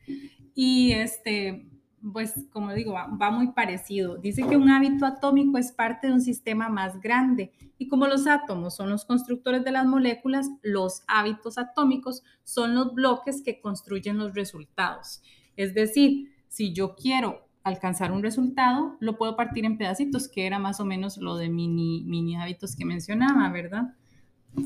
y 0.55 0.93
este 0.93 1.69
pues 2.13 2.35
como 2.53 2.73
digo, 2.75 2.93
va, 2.93 3.31
muy 3.31 3.53
parecido. 3.53 4.17
Dice 4.19 4.47
que 4.47 4.57
un 4.57 4.69
hábito 4.69 5.07
atómico 5.07 5.57
es 5.57 5.73
parte 5.73 6.09
de 6.09 6.13
un 6.13 6.21
sistema 6.21 6.69
más 6.69 7.01
grande 7.01 7.53
y 7.79 7.89
como 7.89 8.07
los 8.07 8.27
átomos 8.27 8.77
son 8.77 8.91
los 8.91 9.05
constructores 9.05 9.65
de 9.65 9.73
las 9.73 9.87
moléculas, 9.87 10.51
los 10.63 11.03
hábitos 11.07 11.57
atómicos 11.57 12.23
son 12.43 12.75
los 12.75 12.95
bloques 12.95 13.43
que 13.43 13.61
construyen 13.61 14.19
los 14.19 14.35
resultados. 14.35 15.23
Es 15.57 15.73
decir, 15.73 16.35
si 16.49 16.75
yo 16.75 16.95
quiero 16.95 17.49
alcanzar 17.63 18.13
un 18.13 18.23
resultado, 18.23 18.97
lo 19.01 19.17
puedo 19.17 19.37
partir 19.37 19.65
en 19.65 19.79
pedacitos, 19.79 20.29
que 20.29 20.47
era 20.47 20.59
más 20.59 20.81
o 20.81 20.85
menos 20.85 21.17
lo 21.17 21.37
de 21.37 21.49
mini, 21.49 22.05
mini 22.05 22.37
hábitos 22.37 22.77
que 22.77 22.85
mencionaba, 22.85 23.49
¿verdad? 23.51 23.95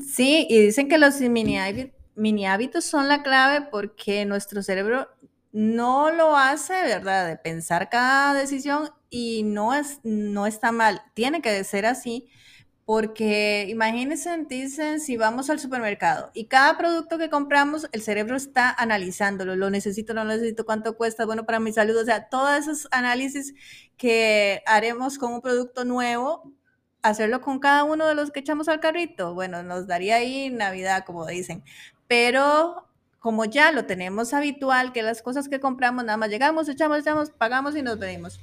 Sí, 0.07 0.45
y 0.49 0.59
dicen 0.59 0.87
que 0.87 0.97
los 0.97 1.19
mini, 1.21 2.45
hábitos 2.45 2.85
son 2.85 3.07
la 3.07 3.23
clave 3.23 3.67
porque 3.71 4.25
nuestro 4.25 4.61
cerebro 4.61 5.07
no 5.51 6.11
lo 6.11 6.35
hace, 6.35 6.73
¿verdad? 6.83 7.27
De 7.27 7.37
pensar 7.37 7.89
cada 7.89 8.33
decisión 8.33 8.89
y 9.09 9.43
no, 9.43 9.73
es, 9.73 9.99
no 10.03 10.45
está 10.45 10.71
mal. 10.71 11.01
Tiene 11.15 11.41
que 11.41 11.63
ser 11.63 11.85
así 11.85 12.29
porque 12.85 13.67
imagínense, 13.69 14.35
dicen, 14.49 14.99
si 14.99 15.15
vamos 15.15 15.49
al 15.51 15.59
supermercado 15.59 16.31
y 16.33 16.45
cada 16.45 16.75
producto 16.75 17.19
que 17.19 17.29
compramos, 17.29 17.87
el 17.91 18.01
cerebro 18.01 18.35
está 18.35 18.71
analizándolo, 18.71 19.55
lo 19.55 19.69
necesito, 19.69 20.15
no 20.15 20.23
lo 20.23 20.31
necesito, 20.31 20.65
cuánto 20.65 20.97
cuesta, 20.97 21.25
bueno 21.27 21.45
para 21.45 21.59
mi 21.59 21.71
salud, 21.71 21.95
o 21.95 22.03
sea, 22.03 22.29
todos 22.29 22.57
esos 22.57 22.87
análisis 22.89 23.53
que 23.95 24.63
haremos 24.65 25.19
con 25.19 25.33
un 25.33 25.41
producto 25.41 25.85
nuevo, 25.85 26.51
hacerlo 27.01 27.41
con 27.41 27.59
cada 27.59 27.83
uno 27.83 28.07
de 28.07 28.15
los 28.15 28.31
que 28.31 28.41
echamos 28.41 28.67
al 28.67 28.79
carrito, 28.79 29.33
bueno, 29.33 29.63
nos 29.63 29.87
daría 29.87 30.17
ahí 30.17 30.49
Navidad, 30.49 31.03
como 31.05 31.25
dicen, 31.25 31.63
pero 32.07 32.87
como 33.19 33.45
ya 33.45 33.71
lo 33.71 33.85
tenemos 33.85 34.33
habitual, 34.33 34.93
que 34.93 35.03
las 35.03 35.21
cosas 35.21 35.49
que 35.49 35.59
compramos 35.59 36.05
nada 36.05 36.17
más 36.17 36.29
llegamos, 36.29 36.69
echamos, 36.69 36.99
echamos, 36.99 37.29
pagamos 37.31 37.75
y 37.75 37.81
nos 37.81 37.99
venimos. 37.99 38.39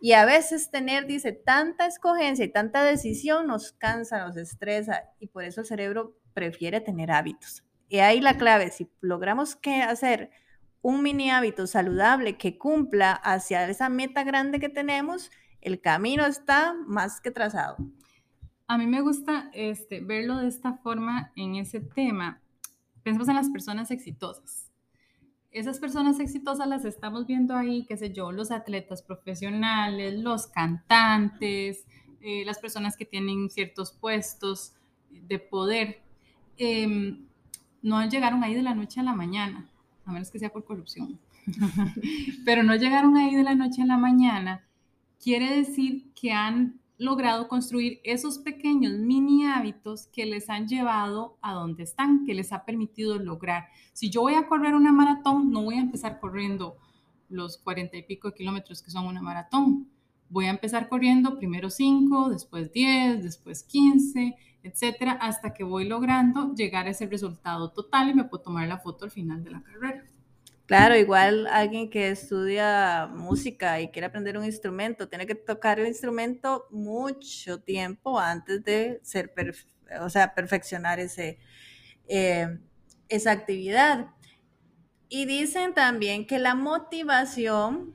Y 0.00 0.12
a 0.12 0.24
veces 0.24 0.70
tener, 0.70 1.06
dice, 1.06 1.32
tanta 1.32 1.86
escogencia 1.86 2.44
y 2.44 2.48
tanta 2.48 2.82
decisión 2.82 3.46
nos 3.46 3.72
cansa, 3.72 4.26
nos 4.26 4.36
estresa 4.36 5.04
y 5.20 5.26
por 5.26 5.44
eso 5.44 5.60
el 5.60 5.66
cerebro 5.66 6.16
prefiere 6.32 6.80
tener 6.80 7.10
hábitos. 7.10 7.62
Y 7.88 7.98
ahí 7.98 8.20
la 8.20 8.38
clave, 8.38 8.70
si 8.70 8.88
logramos 9.00 9.56
que 9.56 9.82
hacer 9.82 10.30
un 10.82 11.02
mini 11.02 11.30
hábito 11.30 11.66
saludable 11.66 12.38
que 12.38 12.56
cumpla 12.56 13.12
hacia 13.12 13.68
esa 13.68 13.88
meta 13.88 14.24
grande 14.24 14.58
que 14.58 14.68
tenemos, 14.68 15.30
el 15.60 15.80
camino 15.80 16.26
está 16.26 16.74
más 16.86 17.20
que 17.20 17.30
trazado. 17.30 17.76
A 18.66 18.78
mí 18.78 18.86
me 18.86 19.00
gusta 19.00 19.50
este, 19.52 20.00
verlo 20.00 20.38
de 20.38 20.48
esta 20.48 20.74
forma 20.74 21.32
en 21.36 21.56
ese 21.56 21.80
tema 21.80 22.40
pensemos 23.02 23.28
en 23.28 23.36
las 23.36 23.48
personas 23.50 23.90
exitosas. 23.90 24.70
Esas 25.50 25.80
personas 25.80 26.20
exitosas 26.20 26.68
las 26.68 26.84
estamos 26.84 27.26
viendo 27.26 27.56
ahí, 27.56 27.84
qué 27.86 27.96
sé 27.96 28.12
yo, 28.12 28.30
los 28.30 28.52
atletas 28.52 29.02
profesionales, 29.02 30.20
los 30.20 30.46
cantantes, 30.46 31.86
eh, 32.20 32.44
las 32.44 32.58
personas 32.58 32.96
que 32.96 33.04
tienen 33.04 33.50
ciertos 33.50 33.92
puestos 33.92 34.74
de 35.10 35.40
poder, 35.40 36.02
em, 36.56 37.26
no 37.82 38.06
llegaron 38.08 38.44
ahí 38.44 38.54
de 38.54 38.62
la 38.62 38.74
noche 38.74 39.00
a 39.00 39.02
la 39.02 39.14
mañana, 39.14 39.68
a 40.04 40.12
menos 40.12 40.30
que 40.30 40.38
sea 40.38 40.52
por 40.52 40.64
corrupción, 40.64 41.18
pero 42.44 42.62
no 42.62 42.76
llegaron 42.76 43.16
ahí 43.16 43.34
de 43.34 43.42
la 43.42 43.56
noche 43.56 43.82
a 43.82 43.86
la 43.86 43.96
mañana, 43.96 44.64
quiere 45.22 45.54
decir 45.54 46.12
que 46.14 46.32
han 46.32 46.80
logrado 46.98 47.48
construir 47.48 48.00
esos 48.04 48.38
pequeños 48.38 48.98
mini 48.98 49.46
hábitos 49.46 50.08
que 50.08 50.26
les 50.26 50.50
han 50.50 50.68
llevado 50.68 51.38
a 51.40 51.54
donde 51.54 51.82
están, 51.82 52.26
que 52.26 52.34
les 52.34 52.52
ha 52.52 52.64
permitido 52.64 53.18
lograr. 53.18 53.68
Si 53.92 54.10
yo 54.10 54.20
voy 54.22 54.34
a 54.34 54.46
correr 54.46 54.74
una 54.74 54.92
maratón, 54.92 55.50
no 55.50 55.62
voy 55.62 55.76
a 55.76 55.80
empezar 55.80 56.20
corriendo 56.20 56.76
los 57.30 57.56
cuarenta 57.56 57.96
y 57.96 58.02
pico 58.02 58.32
kilómetros 58.32 58.82
que 58.82 58.90
son 58.90 59.06
una 59.06 59.22
maratón. 59.22 59.88
Voy 60.28 60.46
a 60.46 60.50
empezar 60.50 60.88
corriendo 60.88 61.38
primero 61.38 61.70
5, 61.70 62.28
después 62.28 62.70
10, 62.72 63.22
después 63.22 63.62
15, 63.62 64.36
etcétera, 64.62 65.12
hasta 65.12 65.54
que 65.54 65.64
voy 65.64 65.86
logrando 65.86 66.54
llegar 66.54 66.86
a 66.86 66.90
ese 66.90 67.06
resultado 67.06 67.70
total 67.70 68.10
y 68.10 68.14
me 68.14 68.24
puedo 68.24 68.42
tomar 68.42 68.68
la 68.68 68.78
foto 68.78 69.06
al 69.06 69.10
final 69.10 69.42
de 69.42 69.50
la 69.50 69.62
carrera. 69.62 70.04
Claro, 70.70 70.94
igual 70.96 71.48
alguien 71.48 71.90
que 71.90 72.10
estudia 72.10 73.08
música 73.12 73.80
y 73.80 73.88
quiere 73.88 74.06
aprender 74.06 74.38
un 74.38 74.44
instrumento, 74.44 75.08
tiene 75.08 75.26
que 75.26 75.34
tocar 75.34 75.80
el 75.80 75.88
instrumento 75.88 76.68
mucho 76.70 77.60
tiempo 77.60 78.20
antes 78.20 78.62
de 78.62 79.00
ser, 79.02 79.32
o 80.00 80.08
sea, 80.08 80.32
perfeccionar 80.32 81.00
ese, 81.00 81.40
eh, 82.08 82.58
esa 83.08 83.32
actividad. 83.32 84.08
Y 85.08 85.26
dicen 85.26 85.74
también 85.74 86.26
que 86.26 86.38
la 86.38 86.54
motivación, 86.54 87.94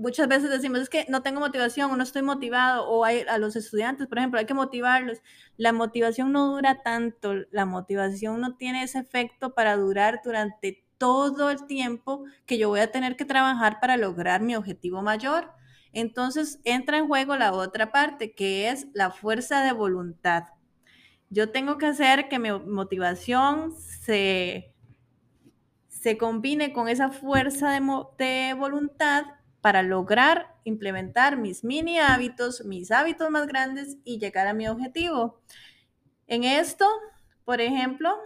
muchas 0.00 0.26
veces 0.28 0.50
decimos, 0.50 0.80
es 0.80 0.88
que 0.88 1.06
no 1.08 1.22
tengo 1.22 1.40
motivación 1.40 1.90
o 1.90 1.96
no 1.96 2.02
estoy 2.02 2.22
motivado, 2.22 2.88
o 2.88 3.04
hay, 3.04 3.20
a 3.28 3.38
los 3.38 3.54
estudiantes, 3.54 4.06
por 4.06 4.18
ejemplo, 4.18 4.40
hay 4.40 4.46
que 4.46 4.54
motivarlos. 4.54 5.18
La 5.56 5.72
motivación 5.72 6.32
no 6.32 6.46
dura 6.46 6.82
tanto, 6.82 7.34
la 7.50 7.66
motivación 7.66 8.40
no 8.40 8.56
tiene 8.56 8.82
ese 8.82 8.98
efecto 8.98 9.54
para 9.54 9.76
durar 9.76 10.20
durante 10.24 10.84
todo 10.98 11.50
el 11.50 11.66
tiempo 11.66 12.24
que 12.46 12.58
yo 12.58 12.68
voy 12.68 12.80
a 12.80 12.90
tener 12.90 13.16
que 13.16 13.24
trabajar 13.24 13.78
para 13.80 13.96
lograr 13.96 14.42
mi 14.42 14.56
objetivo 14.56 15.02
mayor. 15.02 15.52
Entonces 15.92 16.60
entra 16.64 16.98
en 16.98 17.06
juego 17.06 17.36
la 17.36 17.52
otra 17.52 17.92
parte, 17.92 18.34
que 18.34 18.70
es 18.70 18.86
la 18.94 19.10
fuerza 19.10 19.62
de 19.62 19.72
voluntad. 19.72 20.44
Yo 21.28 21.50
tengo 21.50 21.78
que 21.78 21.86
hacer 21.86 22.28
que 22.28 22.38
mi 22.38 22.50
motivación 22.50 23.72
se 23.76 24.70
se 26.00 26.16
combine 26.16 26.72
con 26.72 26.88
esa 26.88 27.10
fuerza 27.10 27.72
de, 27.72 28.54
voluntad 28.54 29.24
para 29.60 29.82
lograr 29.82 30.54
implementar 30.64 31.36
mis 31.36 31.64
mini 31.64 31.98
hábitos, 31.98 32.64
mis 32.64 32.90
hábitos 32.90 33.30
más 33.30 33.46
grandes 33.46 33.98
y 34.04 34.18
llegar 34.18 34.46
a 34.46 34.54
mi 34.54 34.68
objetivo. 34.68 35.40
En 36.26 36.44
esto, 36.44 36.86
por 37.44 37.60
ejemplo, 37.60 38.16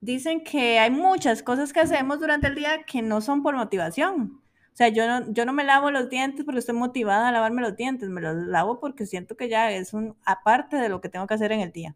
dicen 0.00 0.44
que 0.44 0.78
hay 0.78 0.90
muchas 0.90 1.42
cosas 1.42 1.72
que 1.72 1.80
hacemos 1.80 2.20
durante 2.20 2.48
el 2.48 2.54
día 2.54 2.82
que 2.84 3.02
no 3.02 3.20
son 3.20 3.42
por 3.42 3.54
motivación. 3.54 4.40
O 4.74 4.76
sea, 4.76 4.88
yo 4.88 5.06
no, 5.06 5.32
yo 5.32 5.46
no 5.46 5.52
me 5.52 5.62
lavo 5.62 5.90
los 5.92 6.10
dientes 6.10 6.44
porque 6.44 6.58
estoy 6.58 6.74
motivada 6.74 7.28
a 7.28 7.32
lavarme 7.32 7.62
los 7.62 7.76
dientes, 7.76 8.08
me 8.08 8.20
los 8.20 8.34
lavo 8.48 8.80
porque 8.80 9.06
siento 9.06 9.36
que 9.36 9.48
ya 9.48 9.70
es 9.70 9.94
un 9.94 10.16
aparte 10.24 10.76
de 10.76 10.88
lo 10.88 11.00
que 11.00 11.08
tengo 11.08 11.26
que 11.28 11.34
hacer 11.34 11.52
en 11.52 11.60
el 11.60 11.70
día. 11.70 11.94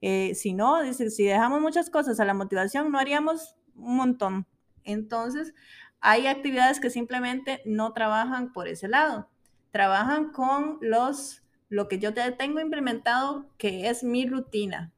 Eh, 0.00 0.34
si 0.34 0.54
no, 0.54 0.80
si 0.94 1.24
dejamos 1.24 1.60
muchas 1.60 1.90
cosas 1.90 2.20
a 2.20 2.24
la 2.24 2.32
motivación, 2.32 2.90
no 2.90 2.98
haríamos 2.98 3.56
un 3.74 3.96
montón. 3.96 4.46
Entonces, 4.84 5.52
hay 6.00 6.26
actividades 6.26 6.80
que 6.80 6.90
simplemente 6.90 7.60
no 7.64 7.92
trabajan 7.92 8.52
por 8.52 8.68
ese 8.68 8.88
lado. 8.88 9.28
Trabajan 9.70 10.32
con 10.32 10.78
los, 10.80 11.42
lo 11.68 11.88
que 11.88 11.98
yo 11.98 12.12
tengo 12.14 12.60
implementado, 12.60 13.46
que 13.58 13.88
es 13.88 14.02
mi 14.02 14.26
rutina. 14.26 14.92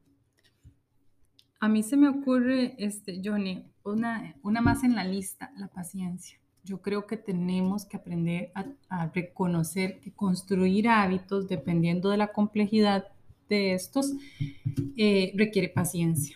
A 1.59 1.67
mí 1.67 1.83
se 1.83 1.97
me 1.97 2.09
ocurre, 2.09 2.75
este, 2.77 3.21
Johnny, 3.23 3.65
una, 3.83 4.35
una 4.41 4.61
más 4.61 4.83
en 4.83 4.95
la 4.95 5.03
lista, 5.03 5.51
la 5.57 5.67
paciencia. 5.67 6.39
Yo 6.63 6.81
creo 6.81 7.05
que 7.05 7.17
tenemos 7.17 7.85
que 7.85 7.97
aprender 7.97 8.51
a, 8.55 9.07
reconocer 9.13 9.99
que 9.99 10.13
construir 10.13 10.87
hábitos, 10.87 11.49
dependiendo 11.49 12.09
de 12.09 12.17
la 12.17 12.31
complejidad 12.31 13.05
de 13.49 13.73
estos, 13.73 14.13
eh, 14.95 15.33
requiere 15.35 15.67
paciencia. 15.67 16.35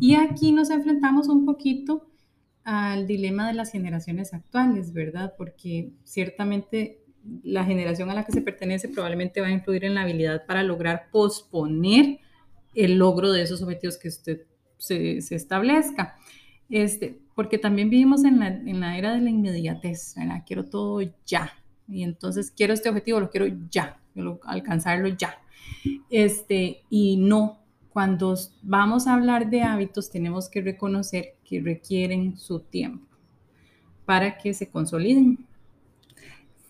Y 0.00 0.16
aquí 0.16 0.50
nos 0.50 0.70
enfrentamos 0.70 1.28
un 1.28 1.44
poquito 1.44 2.07
al 2.68 3.06
dilema 3.06 3.48
de 3.48 3.54
las 3.54 3.72
generaciones 3.72 4.34
actuales, 4.34 4.92
¿verdad? 4.92 5.32
Porque 5.38 5.92
ciertamente 6.04 7.00
la 7.42 7.64
generación 7.64 8.10
a 8.10 8.14
la 8.14 8.26
que 8.26 8.32
se 8.32 8.42
pertenece 8.42 8.90
probablemente 8.90 9.40
va 9.40 9.46
a 9.46 9.52
influir 9.52 9.86
en 9.86 9.94
la 9.94 10.02
habilidad 10.02 10.44
para 10.44 10.62
lograr 10.62 11.08
posponer 11.10 12.18
el 12.74 12.98
logro 12.98 13.32
de 13.32 13.40
esos 13.40 13.62
objetivos 13.62 13.96
que 13.96 14.08
usted 14.08 14.42
se, 14.76 15.16
establezca. 15.16 16.18
Este, 16.68 17.18
porque 17.34 17.56
también 17.56 17.88
vivimos 17.88 18.22
en 18.24 18.38
la, 18.38 18.48
en 18.48 18.80
la 18.80 18.98
era 18.98 19.14
de 19.14 19.22
la 19.22 19.30
inmediatez. 19.30 20.16
Quiero 20.46 20.66
todo 20.66 21.00
ya. 21.24 21.50
Y 21.88 22.02
entonces 22.02 22.50
quiero 22.50 22.74
este 22.74 22.90
objetivo, 22.90 23.18
lo 23.18 23.30
quiero 23.30 23.46
ya, 23.70 23.98
alcanzarlo 24.42 25.08
ya. 25.08 25.38
Este, 26.10 26.82
y 26.90 27.16
no, 27.16 27.60
cuando 27.92 28.34
vamos 28.62 29.06
a 29.06 29.14
hablar 29.14 29.50
de 29.50 29.62
hábitos 29.62 30.10
tenemos 30.10 30.48
que 30.48 30.60
reconocer 30.60 31.34
que 31.44 31.60
requieren 31.60 32.36
su 32.36 32.60
tiempo 32.60 33.06
para 34.04 34.38
que 34.38 34.54
se 34.54 34.70
consoliden. 34.70 35.46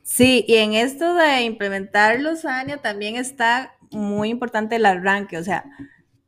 Sí, 0.02 0.44
y 0.48 0.56
en 0.56 0.72
esto 0.72 1.14
de 1.14 1.42
implementarlos, 1.42 2.44
Ania, 2.44 2.78
también 2.78 3.16
está 3.16 3.76
muy 3.90 4.30
importante 4.30 4.76
el 4.76 4.86
arranque, 4.86 5.36
o 5.38 5.44
sea, 5.44 5.64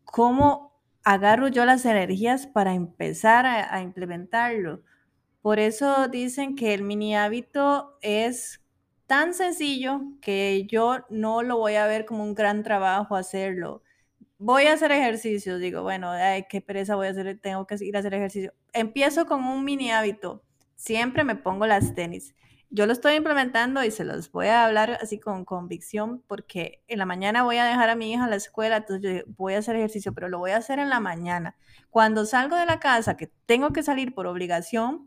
cómo 0.05 0.79
agarro 1.03 1.49
yo 1.49 1.65
las 1.65 1.85
energías 1.87 2.47
para 2.47 2.75
empezar 2.75 3.47
a, 3.47 3.75
a 3.75 3.81
implementarlo. 3.81 4.83
Por 5.41 5.59
eso 5.59 6.09
dicen 6.09 6.57
que 6.57 6.75
el 6.75 6.83
mini 6.83 7.17
hábito 7.17 7.97
es 8.03 8.61
tan 9.07 9.35
sencillo 9.35 10.03
que 10.21 10.67
yo 10.71 11.07
no 11.09 11.43
lo 11.43 11.57
voy 11.57 11.77
a 11.77 11.87
ver 11.87 12.05
como 12.05 12.23
un 12.23 12.35
gran 12.35 12.63
trabajo 12.63 13.17
hacerlo 13.17 13.83
voy 14.41 14.65
a 14.65 14.73
hacer 14.73 14.91
ejercicio, 14.91 15.59
digo, 15.59 15.83
bueno, 15.83 16.11
ay, 16.11 16.47
qué 16.49 16.63
pereza 16.63 16.97
voy 16.97 17.09
a 17.09 17.11
hacer, 17.11 17.39
tengo 17.41 17.67
que 17.67 17.77
ir 17.85 17.95
a 17.95 18.01
hacer 18.01 18.15
ejercicio. 18.15 18.55
Empiezo 18.73 19.27
con 19.27 19.45
un 19.45 19.65
mini 19.65 19.91
hábito, 19.91 20.43
siempre 20.77 21.25
me 21.25 21.37
pongo 21.37 21.67
las 21.67 21.95
tenis. 21.95 22.35
Yo 22.71 22.87
lo 22.87 22.93
estoy 22.95 23.17
implementando 23.17 23.85
y 23.85 23.91
se 23.91 24.05
los 24.05 24.33
voy 24.33 24.47
a 24.47 24.65
hablar 24.65 24.99
así 25.03 25.21
con 25.21 25.45
convicción 25.45 26.23
porque 26.27 26.83
en 26.89 26.99
la 26.99 27.05
mañana 27.05 27.43
voy 27.43 27.59
a 27.59 27.67
dejar 27.67 27.91
a 27.91 27.97
mi 27.97 28.13
hija 28.13 28.25
a 28.25 28.29
la 28.29 28.37
escuela, 28.37 28.79
entonces 28.79 29.25
voy 29.27 29.55
a 29.55 29.59
hacer 29.59 29.77
ejercicio, 29.77 30.15
pero 30.15 30.29
lo 30.31 30.39
voy 30.39 30.53
a 30.53 30.57
hacer 30.57 30.79
en 30.79 30.89
la 30.89 31.01
mañana. 31.01 31.57
Cuando 31.91 32.25
salgo 32.25 32.57
de 32.57 32.65
la 32.65 32.81
casa, 32.81 33.19
que 33.19 33.31
tengo 33.45 33.73
que 33.73 33.83
salir 33.83 34.15
por 34.15 34.27
obligación, 34.27 35.05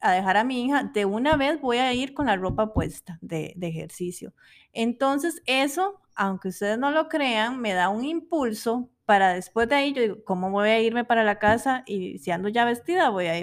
a 0.00 0.12
dejar 0.12 0.36
a 0.36 0.44
mi 0.44 0.64
hija, 0.64 0.84
de 0.84 1.04
una 1.04 1.36
vez 1.36 1.60
voy 1.60 1.78
a 1.78 1.92
ir 1.92 2.14
con 2.14 2.26
la 2.26 2.36
ropa 2.36 2.72
puesta 2.72 3.18
de 3.20 3.56
ejercicio. 3.60 4.32
Entonces, 4.72 5.42
eso 5.46 6.00
aunque 6.18 6.48
ustedes 6.48 6.78
no 6.78 6.90
lo 6.90 7.08
crean, 7.08 7.60
me 7.60 7.72
da 7.72 7.88
un 7.88 8.04
impulso 8.04 8.90
para 9.06 9.32
después 9.32 9.68
de 9.68 9.76
ahí, 9.76 9.92
yo 9.92 10.02
digo, 10.02 10.24
¿cómo 10.24 10.50
voy 10.50 10.68
a 10.68 10.80
irme 10.80 11.04
para 11.04 11.22
la 11.22 11.38
casa? 11.38 11.84
Y 11.86 12.18
si 12.18 12.32
ando 12.32 12.48
ya 12.48 12.64
vestida, 12.64 13.08
voy 13.08 13.26
a, 13.26 13.38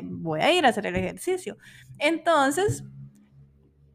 ir 0.51 0.65
a 0.65 0.69
hacer 0.69 0.85
el 0.85 0.95
ejercicio. 0.97 1.57
Entonces, 1.99 2.83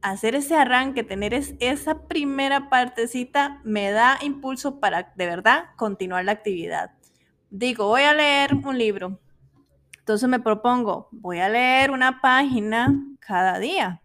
hacer 0.01 0.35
ese 0.35 0.57
arranque, 0.57 1.05
tener 1.05 1.35
esa 1.35 2.09
primera 2.09 2.71
partecita, 2.71 3.61
me 3.65 3.91
da 3.91 4.19
impulso 4.23 4.81
para 4.81 5.13
de 5.15 5.27
verdad 5.27 5.67
continuar 5.77 6.25
la 6.25 6.33
actividad. 6.33 6.93
Digo, 7.51 7.87
voy 7.87 8.03
a 8.03 8.15
leer 8.15 8.55
un 8.55 8.79
libro. 8.79 9.21
Entonces 9.99 10.27
me 10.27 10.41
propongo, 10.41 11.09
voy 11.13 11.39
a 11.39 11.51
leer 11.51 11.91
una 11.91 12.23
página 12.23 12.99
cada 13.21 13.59
día 13.59 14.01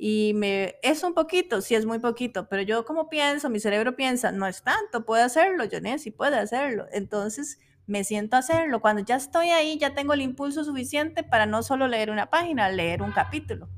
y 0.00 0.32
me 0.34 0.76
es 0.82 1.02
un 1.02 1.12
poquito, 1.12 1.60
sí 1.60 1.74
es 1.74 1.84
muy 1.84 1.98
poquito, 1.98 2.48
pero 2.48 2.62
yo 2.62 2.84
como 2.84 3.08
pienso, 3.08 3.50
mi 3.50 3.58
cerebro 3.58 3.96
piensa, 3.96 4.30
no 4.30 4.46
es 4.46 4.62
tanto, 4.62 5.04
puedo 5.04 5.24
hacerlo, 5.24 5.64
Joné, 5.70 5.98
sí 5.98 6.12
puede 6.12 6.38
hacerlo. 6.38 6.86
Entonces 6.92 7.58
me 7.86 8.04
siento 8.04 8.36
a 8.36 8.38
hacerlo. 8.38 8.80
Cuando 8.80 9.02
ya 9.02 9.16
estoy 9.16 9.50
ahí, 9.50 9.76
ya 9.76 9.94
tengo 9.94 10.12
el 10.12 10.20
impulso 10.20 10.62
suficiente 10.62 11.24
para 11.24 11.46
no 11.46 11.64
solo 11.64 11.88
leer 11.88 12.10
una 12.10 12.30
página, 12.30 12.70
leer 12.70 13.02
un 13.02 13.10
capítulo 13.10 13.68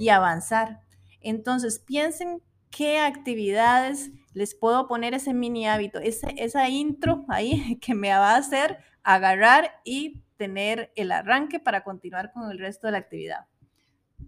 y 0.00 0.08
avanzar. 0.08 0.80
Entonces 1.20 1.78
piensen 1.78 2.42
qué 2.70 2.98
actividades 2.98 4.10
les 4.34 4.56
puedo 4.56 4.88
poner 4.88 5.14
ese 5.14 5.32
mini 5.32 5.68
hábito, 5.68 6.00
ese, 6.00 6.34
esa 6.38 6.68
intro 6.68 7.24
ahí 7.28 7.78
que 7.80 7.94
me 7.94 8.10
va 8.10 8.34
a 8.34 8.38
hacer 8.38 8.78
agarrar 9.04 9.80
y 9.84 10.24
tener 10.36 10.92
el 10.96 11.12
arranque 11.12 11.60
para 11.60 11.84
continuar 11.84 12.32
con 12.32 12.50
el 12.50 12.58
resto 12.58 12.88
de 12.88 12.92
la 12.92 12.98
actividad. 12.98 13.46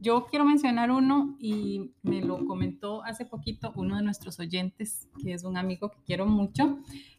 Yo 0.01 0.27
quiero 0.27 0.47
mencionar 0.47 0.91
uno 0.91 1.37
y 1.39 1.93
me 2.03 2.23
lo 2.23 2.47
comentó 2.47 3.05
hace 3.05 3.27
poquito 3.27 3.71
uno 3.77 3.97
de 3.97 4.03
nuestros 4.03 4.41
oyentes, 4.41 5.07
que 5.23 5.35
es 5.35 5.45
un 5.45 5.59
amigo 5.59 5.91
que 5.91 5.99
quiero 6.07 6.25
mucho, 6.25 6.79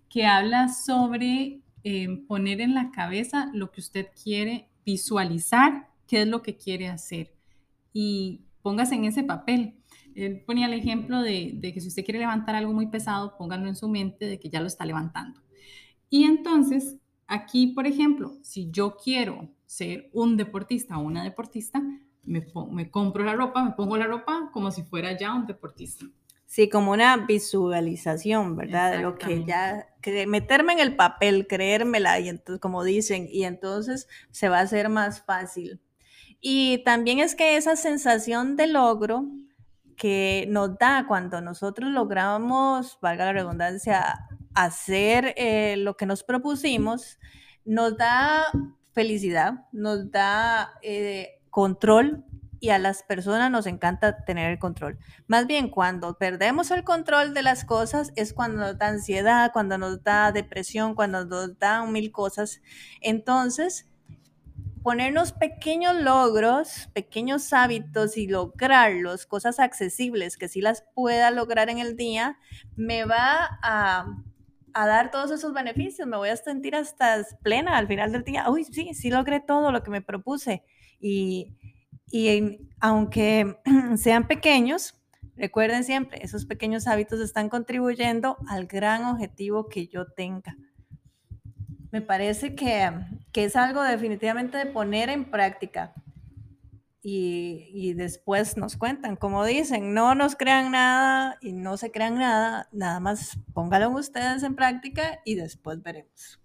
que 0.09 0.25
habla 0.25 0.67
sobre 0.67 1.61
eh, 1.83 2.23
poner 2.27 2.59
en 2.59 2.73
la 2.73 2.89
cabeza 2.89 3.51
lo 3.53 3.71
que 3.71 3.81
usted 3.81 4.07
quiere 4.23 4.67
visualizar, 4.83 5.89
qué 6.07 6.23
es 6.23 6.27
lo 6.27 6.41
que 6.41 6.57
quiere 6.57 6.87
hacer. 6.87 7.35
Y 7.93 8.41
póngase 8.63 8.95
en 8.95 9.05
ese 9.05 9.23
papel. 9.23 9.75
Él 10.15 10.41
ponía 10.45 10.65
el 10.65 10.73
ejemplo 10.73 11.21
de, 11.21 11.59
que 11.61 11.81
si 11.81 11.87
usted 11.87 12.03
quiere 12.03 12.19
levantar 12.19 12.55
algo 12.55 12.73
muy 12.73 12.87
pesado, 12.87 13.37
póngalo 13.37 13.67
en 13.67 13.75
su 13.75 13.87
mente 13.89 14.25
de 14.25 14.39
que 14.39 14.49
ya 14.49 14.59
lo 14.59 14.67
está 14.67 14.85
levantando. 14.85 15.39
Y 16.09 16.23
entonces, 16.23 16.97
aquí, 17.27 17.67
por 17.67 17.85
ejemplo, 17.85 18.37
si 18.41 18.71
yo 18.71 18.97
quiero 18.97 19.49
ser 19.65 20.09
un 20.13 20.35
deportista 20.35 20.97
o 20.97 21.01
una 21.01 21.23
deportista, 21.23 21.81
me, 22.23 22.45
me 22.71 22.89
compro 22.89 23.23
la 23.23 23.35
ropa, 23.35 23.63
me 23.63 23.71
pongo 23.71 23.97
la 23.97 24.07
ropa 24.07 24.49
como 24.51 24.71
si 24.71 24.83
fuera 24.83 25.17
ya 25.17 25.33
un 25.33 25.47
deportista. 25.47 26.05
Sí, 26.45 26.67
como 26.67 26.91
una 26.91 27.15
visualización, 27.15 28.57
¿verdad? 28.57 28.91
De 28.91 28.99
lo 28.99 29.17
que 29.17 29.45
ya, 29.45 29.87
que 30.01 30.27
meterme 30.27 30.73
en 30.73 30.79
el 30.79 30.97
papel, 30.97 31.47
creérmela, 31.47 32.19
y 32.19 32.27
entonces, 32.27 32.59
como 32.59 32.83
dicen, 32.83 33.29
y 33.31 33.45
entonces 33.45 34.09
se 34.31 34.49
va 34.49 34.59
a 34.59 34.63
hacer 34.63 34.89
más 34.89 35.21
fácil. 35.21 35.79
Y 36.41 36.83
también 36.83 37.19
es 37.19 37.35
que 37.35 37.55
esa 37.55 37.77
sensación 37.77 38.57
de 38.57 38.67
logro 38.67 39.29
que 39.95 40.45
nos 40.49 40.77
da 40.77 41.05
cuando 41.07 41.39
nosotros 41.39 41.89
logramos, 41.91 42.97
valga 43.01 43.25
la 43.25 43.33
redundancia, 43.33 44.27
hacer 44.53 45.33
eh, 45.37 45.75
lo 45.77 45.95
que 45.95 46.05
nos 46.05 46.23
propusimos, 46.23 47.17
nos 47.63 47.95
da 47.95 48.45
felicidad, 48.91 49.67
nos 49.71 50.11
da 50.11 50.73
eh, 50.81 51.40
control 51.51 52.25
y 52.59 52.69
a 52.69 52.77
las 52.77 53.03
personas 53.03 53.49
nos 53.49 53.65
encanta 53.65 54.23
tener 54.23 54.51
el 54.51 54.59
control. 54.59 54.99
Más 55.27 55.47
bien, 55.47 55.69
cuando 55.69 56.17
perdemos 56.17 56.69
el 56.69 56.83
control 56.83 57.33
de 57.33 57.41
las 57.41 57.65
cosas 57.65 58.13
es 58.15 58.33
cuando 58.33 58.59
nos 58.59 58.77
da 58.77 58.87
ansiedad, 58.87 59.51
cuando 59.51 59.79
nos 59.79 60.03
da 60.03 60.31
depresión, 60.31 60.93
cuando 60.93 61.25
nos 61.25 61.57
da 61.57 61.83
mil 61.87 62.11
cosas. 62.11 62.61
Entonces, 63.01 63.89
ponernos 64.83 65.33
pequeños 65.33 65.95
logros, 65.95 66.87
pequeños 66.93 67.51
hábitos 67.51 68.15
y 68.15 68.27
lograrlos, 68.27 69.25
cosas 69.25 69.59
accesibles 69.59 70.37
que 70.37 70.47
sí 70.47 70.61
las 70.61 70.83
pueda 70.93 71.31
lograr 71.31 71.69
en 71.69 71.79
el 71.79 71.95
día, 71.95 72.37
me 72.75 73.05
va 73.05 73.59
a, 73.63 74.05
a 74.73 74.87
dar 74.87 75.09
todos 75.09 75.31
esos 75.31 75.51
beneficios, 75.51 76.07
me 76.07 76.17
voy 76.17 76.29
a 76.29 76.35
sentir 76.35 76.75
hasta 76.75 77.23
plena 77.41 77.77
al 77.77 77.87
final 77.87 78.11
del 78.11 78.23
día. 78.23 78.49
Uy, 78.51 78.65
sí, 78.65 78.93
sí 78.93 79.09
logré 79.09 79.39
todo 79.39 79.71
lo 79.71 79.81
que 79.81 79.89
me 79.89 80.03
propuse. 80.03 80.63
Y, 81.01 81.57
y 82.11 82.59
aunque 82.79 83.57
sean 83.97 84.27
pequeños, 84.27 84.95
recuerden 85.35 85.83
siempre, 85.83 86.23
esos 86.23 86.45
pequeños 86.45 86.87
hábitos 86.87 87.19
están 87.19 87.49
contribuyendo 87.49 88.37
al 88.47 88.67
gran 88.67 89.05
objetivo 89.05 89.69
que 89.69 89.87
yo 89.87 90.05
tenga. 90.05 90.55
Me 91.91 92.01
parece 92.01 92.55
que, 92.55 92.89
es 93.33 93.55
algo 93.55 93.83
definitivamente 93.83 94.57
de 94.57 94.65
poner 94.65 95.09
en 95.09 95.29
práctica. 95.29 95.93
Y, 97.03 97.71
y, 97.73 97.93
después 97.93 98.57
nos 98.57 98.77
cuentan, 98.77 99.15
como 99.15 99.43
dicen, 99.43 99.95
no 99.95 100.13
nos 100.13 100.35
crean 100.35 100.71
nada 100.71 101.37
y 101.41 101.51
no 101.51 101.75
se 101.75 101.91
crean 101.91 102.19
nada, 102.19 102.69
nada 102.71 102.99
más 102.99 103.39
pónganlo 103.53 103.89
ustedes 103.89 104.43
en 104.43 104.55
práctica 104.55 105.19
y 105.25 105.33
después 105.33 105.81
veremos. 105.81 106.40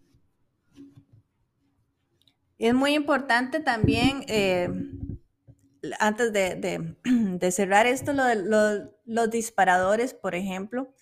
Es 2.58 2.74
muy 2.74 2.94
importante 2.94 3.60
también 3.60 4.24
eh, 4.28 4.68
antes 6.00 6.32
de, 6.32 7.50
cerrar 7.50 7.86
esto, 7.86 8.12
lo 8.12 8.96
los 9.04 9.30
disparadores, 9.30 10.14
por 10.14 10.34
ejemplo, 10.34 10.92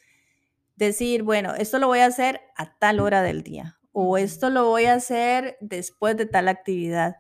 decir, 0.77 1.23
bueno, 1.23 1.55
esto 1.55 1.79
lo 1.79 1.87
voy 1.87 2.01
a 2.01 2.07
hacer 2.07 2.41
a 2.57 2.77
tal 2.79 3.01
hora 3.01 3.23
del 3.23 3.43
día 3.43 3.79
o 3.93 4.19
esto 4.19 4.51
lo 4.51 4.67
voy 4.67 4.87
a 4.87 4.95
hacer 4.95 5.57
después 5.61 6.17
de 6.17 6.27
tal 6.27 6.49
actividad, 6.49 7.17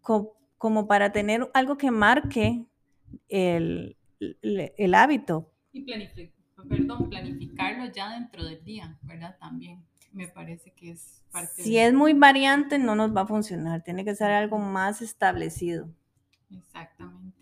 como, 0.00 0.86
para 0.86 1.10
tener 1.10 1.50
algo 1.52 1.76
que 1.76 1.90
marque 1.90 2.64
el, 3.28 3.96
hábito. 4.94 5.52
Y 5.72 5.84
perdón, 6.68 7.10
planificarlo 7.10 7.90
ya 7.92 8.10
dentro 8.12 8.44
del 8.44 8.62
día, 8.64 8.96
¿verdad? 9.02 9.36
También 9.40 9.84
me 10.12 10.28
parece 10.28 10.72
que 10.72 10.92
es 10.92 11.22
parte. 11.30 11.62
Si 11.62 11.78
es 11.78 11.92
muy 11.92 12.12
variante, 12.12 12.78
no 12.78 12.94
nos 12.94 13.14
va 13.14 13.22
a 13.22 13.26
funcionar, 13.26 13.82
tiene 13.82 14.04
que 14.04 14.14
ser 14.14 14.30
algo 14.30 14.58
más 14.58 15.02
establecido. 15.02 15.88
Exactamente. 16.50 17.32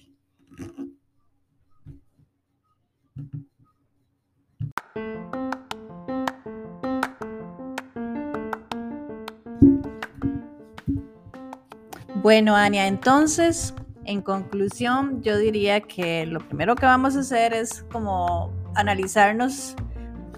Bueno, 12.23 12.55
Ania, 12.55 12.87
entonces, 12.87 13.75
en 14.05 14.21
conclusión, 14.21 15.23
yo 15.23 15.39
diría 15.39 15.81
que 15.81 16.27
lo 16.27 16.41
primero 16.41 16.75
que 16.75 16.85
vamos 16.85 17.17
a 17.17 17.21
hacer 17.21 17.55
es 17.55 17.83
como 17.91 18.53
analizarnos, 18.75 19.75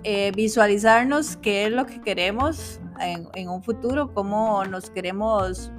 eh, 0.05 0.33
visualizarnos 0.35 1.37
qué 1.37 1.67
es 1.67 1.73
lo 1.73 1.87
que 1.87 2.01
queremos 2.01 2.81
en, 3.01 3.49
un 3.49 3.62
futuro, 3.62 4.12
cómo 4.12 4.65
nos 4.65 4.91
queremos 4.91 5.73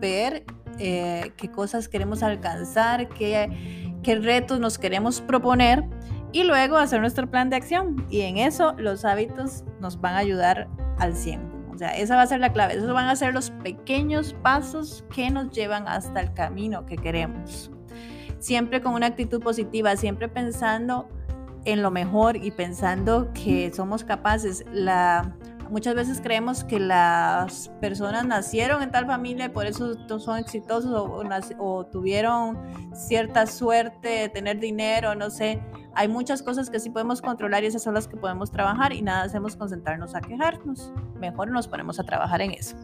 ver 0.00 0.44
eh, 0.78 1.32
qué 1.36 1.50
cosas 1.50 1.88
queremos 1.88 2.22
alcanzar, 2.22 3.08
qué, 3.08 3.98
qué 4.02 4.14
retos 4.16 4.60
nos 4.60 4.78
queremos 4.78 5.20
proponer 5.20 5.84
y 6.32 6.44
luego 6.44 6.76
hacer 6.76 7.00
nuestro 7.00 7.30
plan 7.30 7.50
de 7.50 7.56
acción. 7.56 8.06
Y 8.08 8.22
en 8.22 8.38
eso 8.38 8.74
los 8.78 9.04
hábitos 9.04 9.64
nos 9.80 10.00
van 10.00 10.14
a 10.14 10.18
ayudar 10.18 10.68
al 10.98 11.14
100. 11.14 11.50
O 11.72 11.78
sea, 11.78 11.96
esa 11.96 12.16
va 12.16 12.22
a 12.22 12.26
ser 12.26 12.40
la 12.40 12.52
clave. 12.52 12.74
Esos 12.74 12.92
van 12.92 13.08
a 13.08 13.16
ser 13.16 13.34
los 13.34 13.50
pequeños 13.50 14.34
pasos 14.42 15.04
que 15.14 15.30
nos 15.30 15.50
llevan 15.50 15.88
hasta 15.88 16.20
el 16.20 16.32
camino 16.34 16.86
que 16.86 16.96
queremos. 16.96 17.70
Siempre 18.38 18.80
con 18.80 18.94
una 18.94 19.06
actitud 19.06 19.40
positiva, 19.40 19.96
siempre 19.96 20.28
pensando 20.28 21.08
en 21.64 21.82
lo 21.82 21.90
mejor 21.90 22.36
y 22.36 22.50
pensando 22.50 23.32
que 23.32 23.72
somos 23.72 24.04
capaces. 24.04 24.64
Muchas 25.70 25.94
veces 25.94 26.20
creemos 26.20 26.64
que 26.64 26.80
las 26.80 27.68
personas 27.80 28.26
nacieron 28.26 28.82
en 28.82 28.90
tal 28.90 29.06
familia 29.06 29.46
y 29.46 29.48
por 29.50 29.66
eso 29.66 29.94
son 30.18 30.38
exitosos 30.38 30.92
o, 31.58 31.86
tuvieron 31.86 32.58
cierta 32.92 33.46
suerte 33.46 34.28
tener 34.30 34.58
dinero, 34.58 35.14
no 35.14 35.30
sé. 35.30 35.62
Hay 35.94 36.08
muchas 36.08 36.42
cosas 36.42 36.70
que 36.70 36.80
sí 36.80 36.90
podemos 36.90 37.22
controlar 37.22 37.62
y 37.62 37.68
esas 37.68 37.84
son 37.84 37.94
las 37.94 38.08
que 38.08 38.16
podemos 38.16 38.50
trabajar 38.50 38.92
y 38.92 39.02
nada 39.02 39.22
hacemos 39.22 39.54
concentrarnos 39.54 40.16
a 40.16 40.20
quejarnos. 40.20 40.92
Mejor 41.20 41.52
nos 41.52 41.68
ponemos 41.68 42.00
a 42.00 42.04
trabajar 42.04 42.42
en 42.42 42.50
eso. 42.50 42.74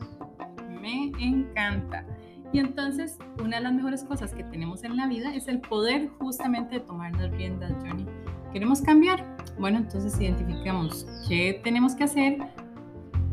Me 0.81 1.11
encanta. 1.19 2.07
Y 2.53 2.61
entonces, 2.61 3.19
una 3.43 3.57
de 3.57 3.65
las 3.65 3.75
mejores 3.75 4.05
cosas 4.05 4.33
que 4.33 4.45
tenemos 4.45 4.85
en 4.85 4.97
la 4.97 5.09
vida 5.09 5.35
es 5.35 5.49
el 5.49 5.61
poder 5.61 6.09
justamente 6.21 6.77
de 6.77 6.81
tomar 6.81 7.13
las 7.17 7.33
riendas, 7.33 7.73
Johnny. 7.81 8.07
¿Queremos 8.53 8.81
cambiar? 8.81 9.25
Bueno, 9.59 9.79
entonces 9.79 10.19
identificamos 10.21 11.07
qué 11.29 11.61
tenemos 11.63 11.95
que 11.95 12.05
hacer, 12.05 12.39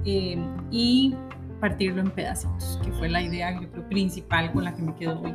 eh, 0.05 0.37
y 0.71 1.15
partirlo 1.59 2.01
en 2.01 2.11
pedacitos, 2.11 2.79
que 2.83 2.91
fue 2.91 3.07
la 3.07 3.21
idea 3.21 3.57
yo 3.59 3.71
creo 3.71 3.87
principal 3.87 4.51
con 4.51 4.65
la 4.65 4.75
que 4.75 4.81
me 4.81 4.93
quedo 4.95 5.21
hoy, 5.21 5.33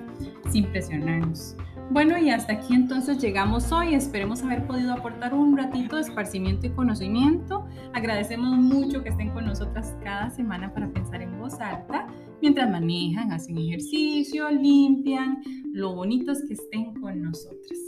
sin 0.51 0.67
presionarnos. 0.67 1.57
Bueno, 1.91 2.19
y 2.19 2.29
hasta 2.29 2.53
aquí 2.53 2.75
entonces 2.75 3.17
llegamos 3.17 3.73
hoy. 3.73 3.95
Esperemos 3.95 4.43
haber 4.43 4.67
podido 4.67 4.93
aportar 4.93 5.33
un 5.33 5.57
ratito 5.57 5.97
de 5.97 6.03
esparcimiento 6.03 6.67
y 6.67 6.71
conocimiento. 6.71 7.65
Agradecemos 7.95 8.59
mucho 8.59 9.03
que 9.03 9.09
estén 9.09 9.31
con 9.31 9.47
nosotras 9.47 9.97
cada 10.05 10.29
semana 10.29 10.75
para 10.75 10.87
pensar 10.89 11.23
en 11.23 11.39
voz 11.39 11.59
alta, 11.61 12.07
mientras 12.43 12.71
manejan, 12.71 13.33
hacen 13.33 13.57
ejercicio, 13.57 14.51
limpian. 14.51 15.39
Lo 15.73 15.95
bonito 15.95 16.33
es 16.33 16.45
que 16.47 16.53
estén 16.53 16.93
con 17.01 17.23
nosotras. 17.23 17.79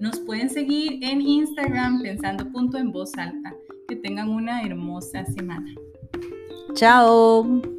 Nos 0.00 0.18
pueden 0.20 0.50
seguir 0.50 0.98
en 1.02 1.20
Instagram 1.20 2.02
pensando 2.02 2.50
punto 2.50 2.78
en 2.78 2.92
voz 2.92 3.12
alta. 3.16 3.54
Que 3.88 3.96
tengan 3.96 4.28
una 4.28 4.62
hermosa 4.62 5.24
semana. 5.26 5.74
Chao. 6.74 7.75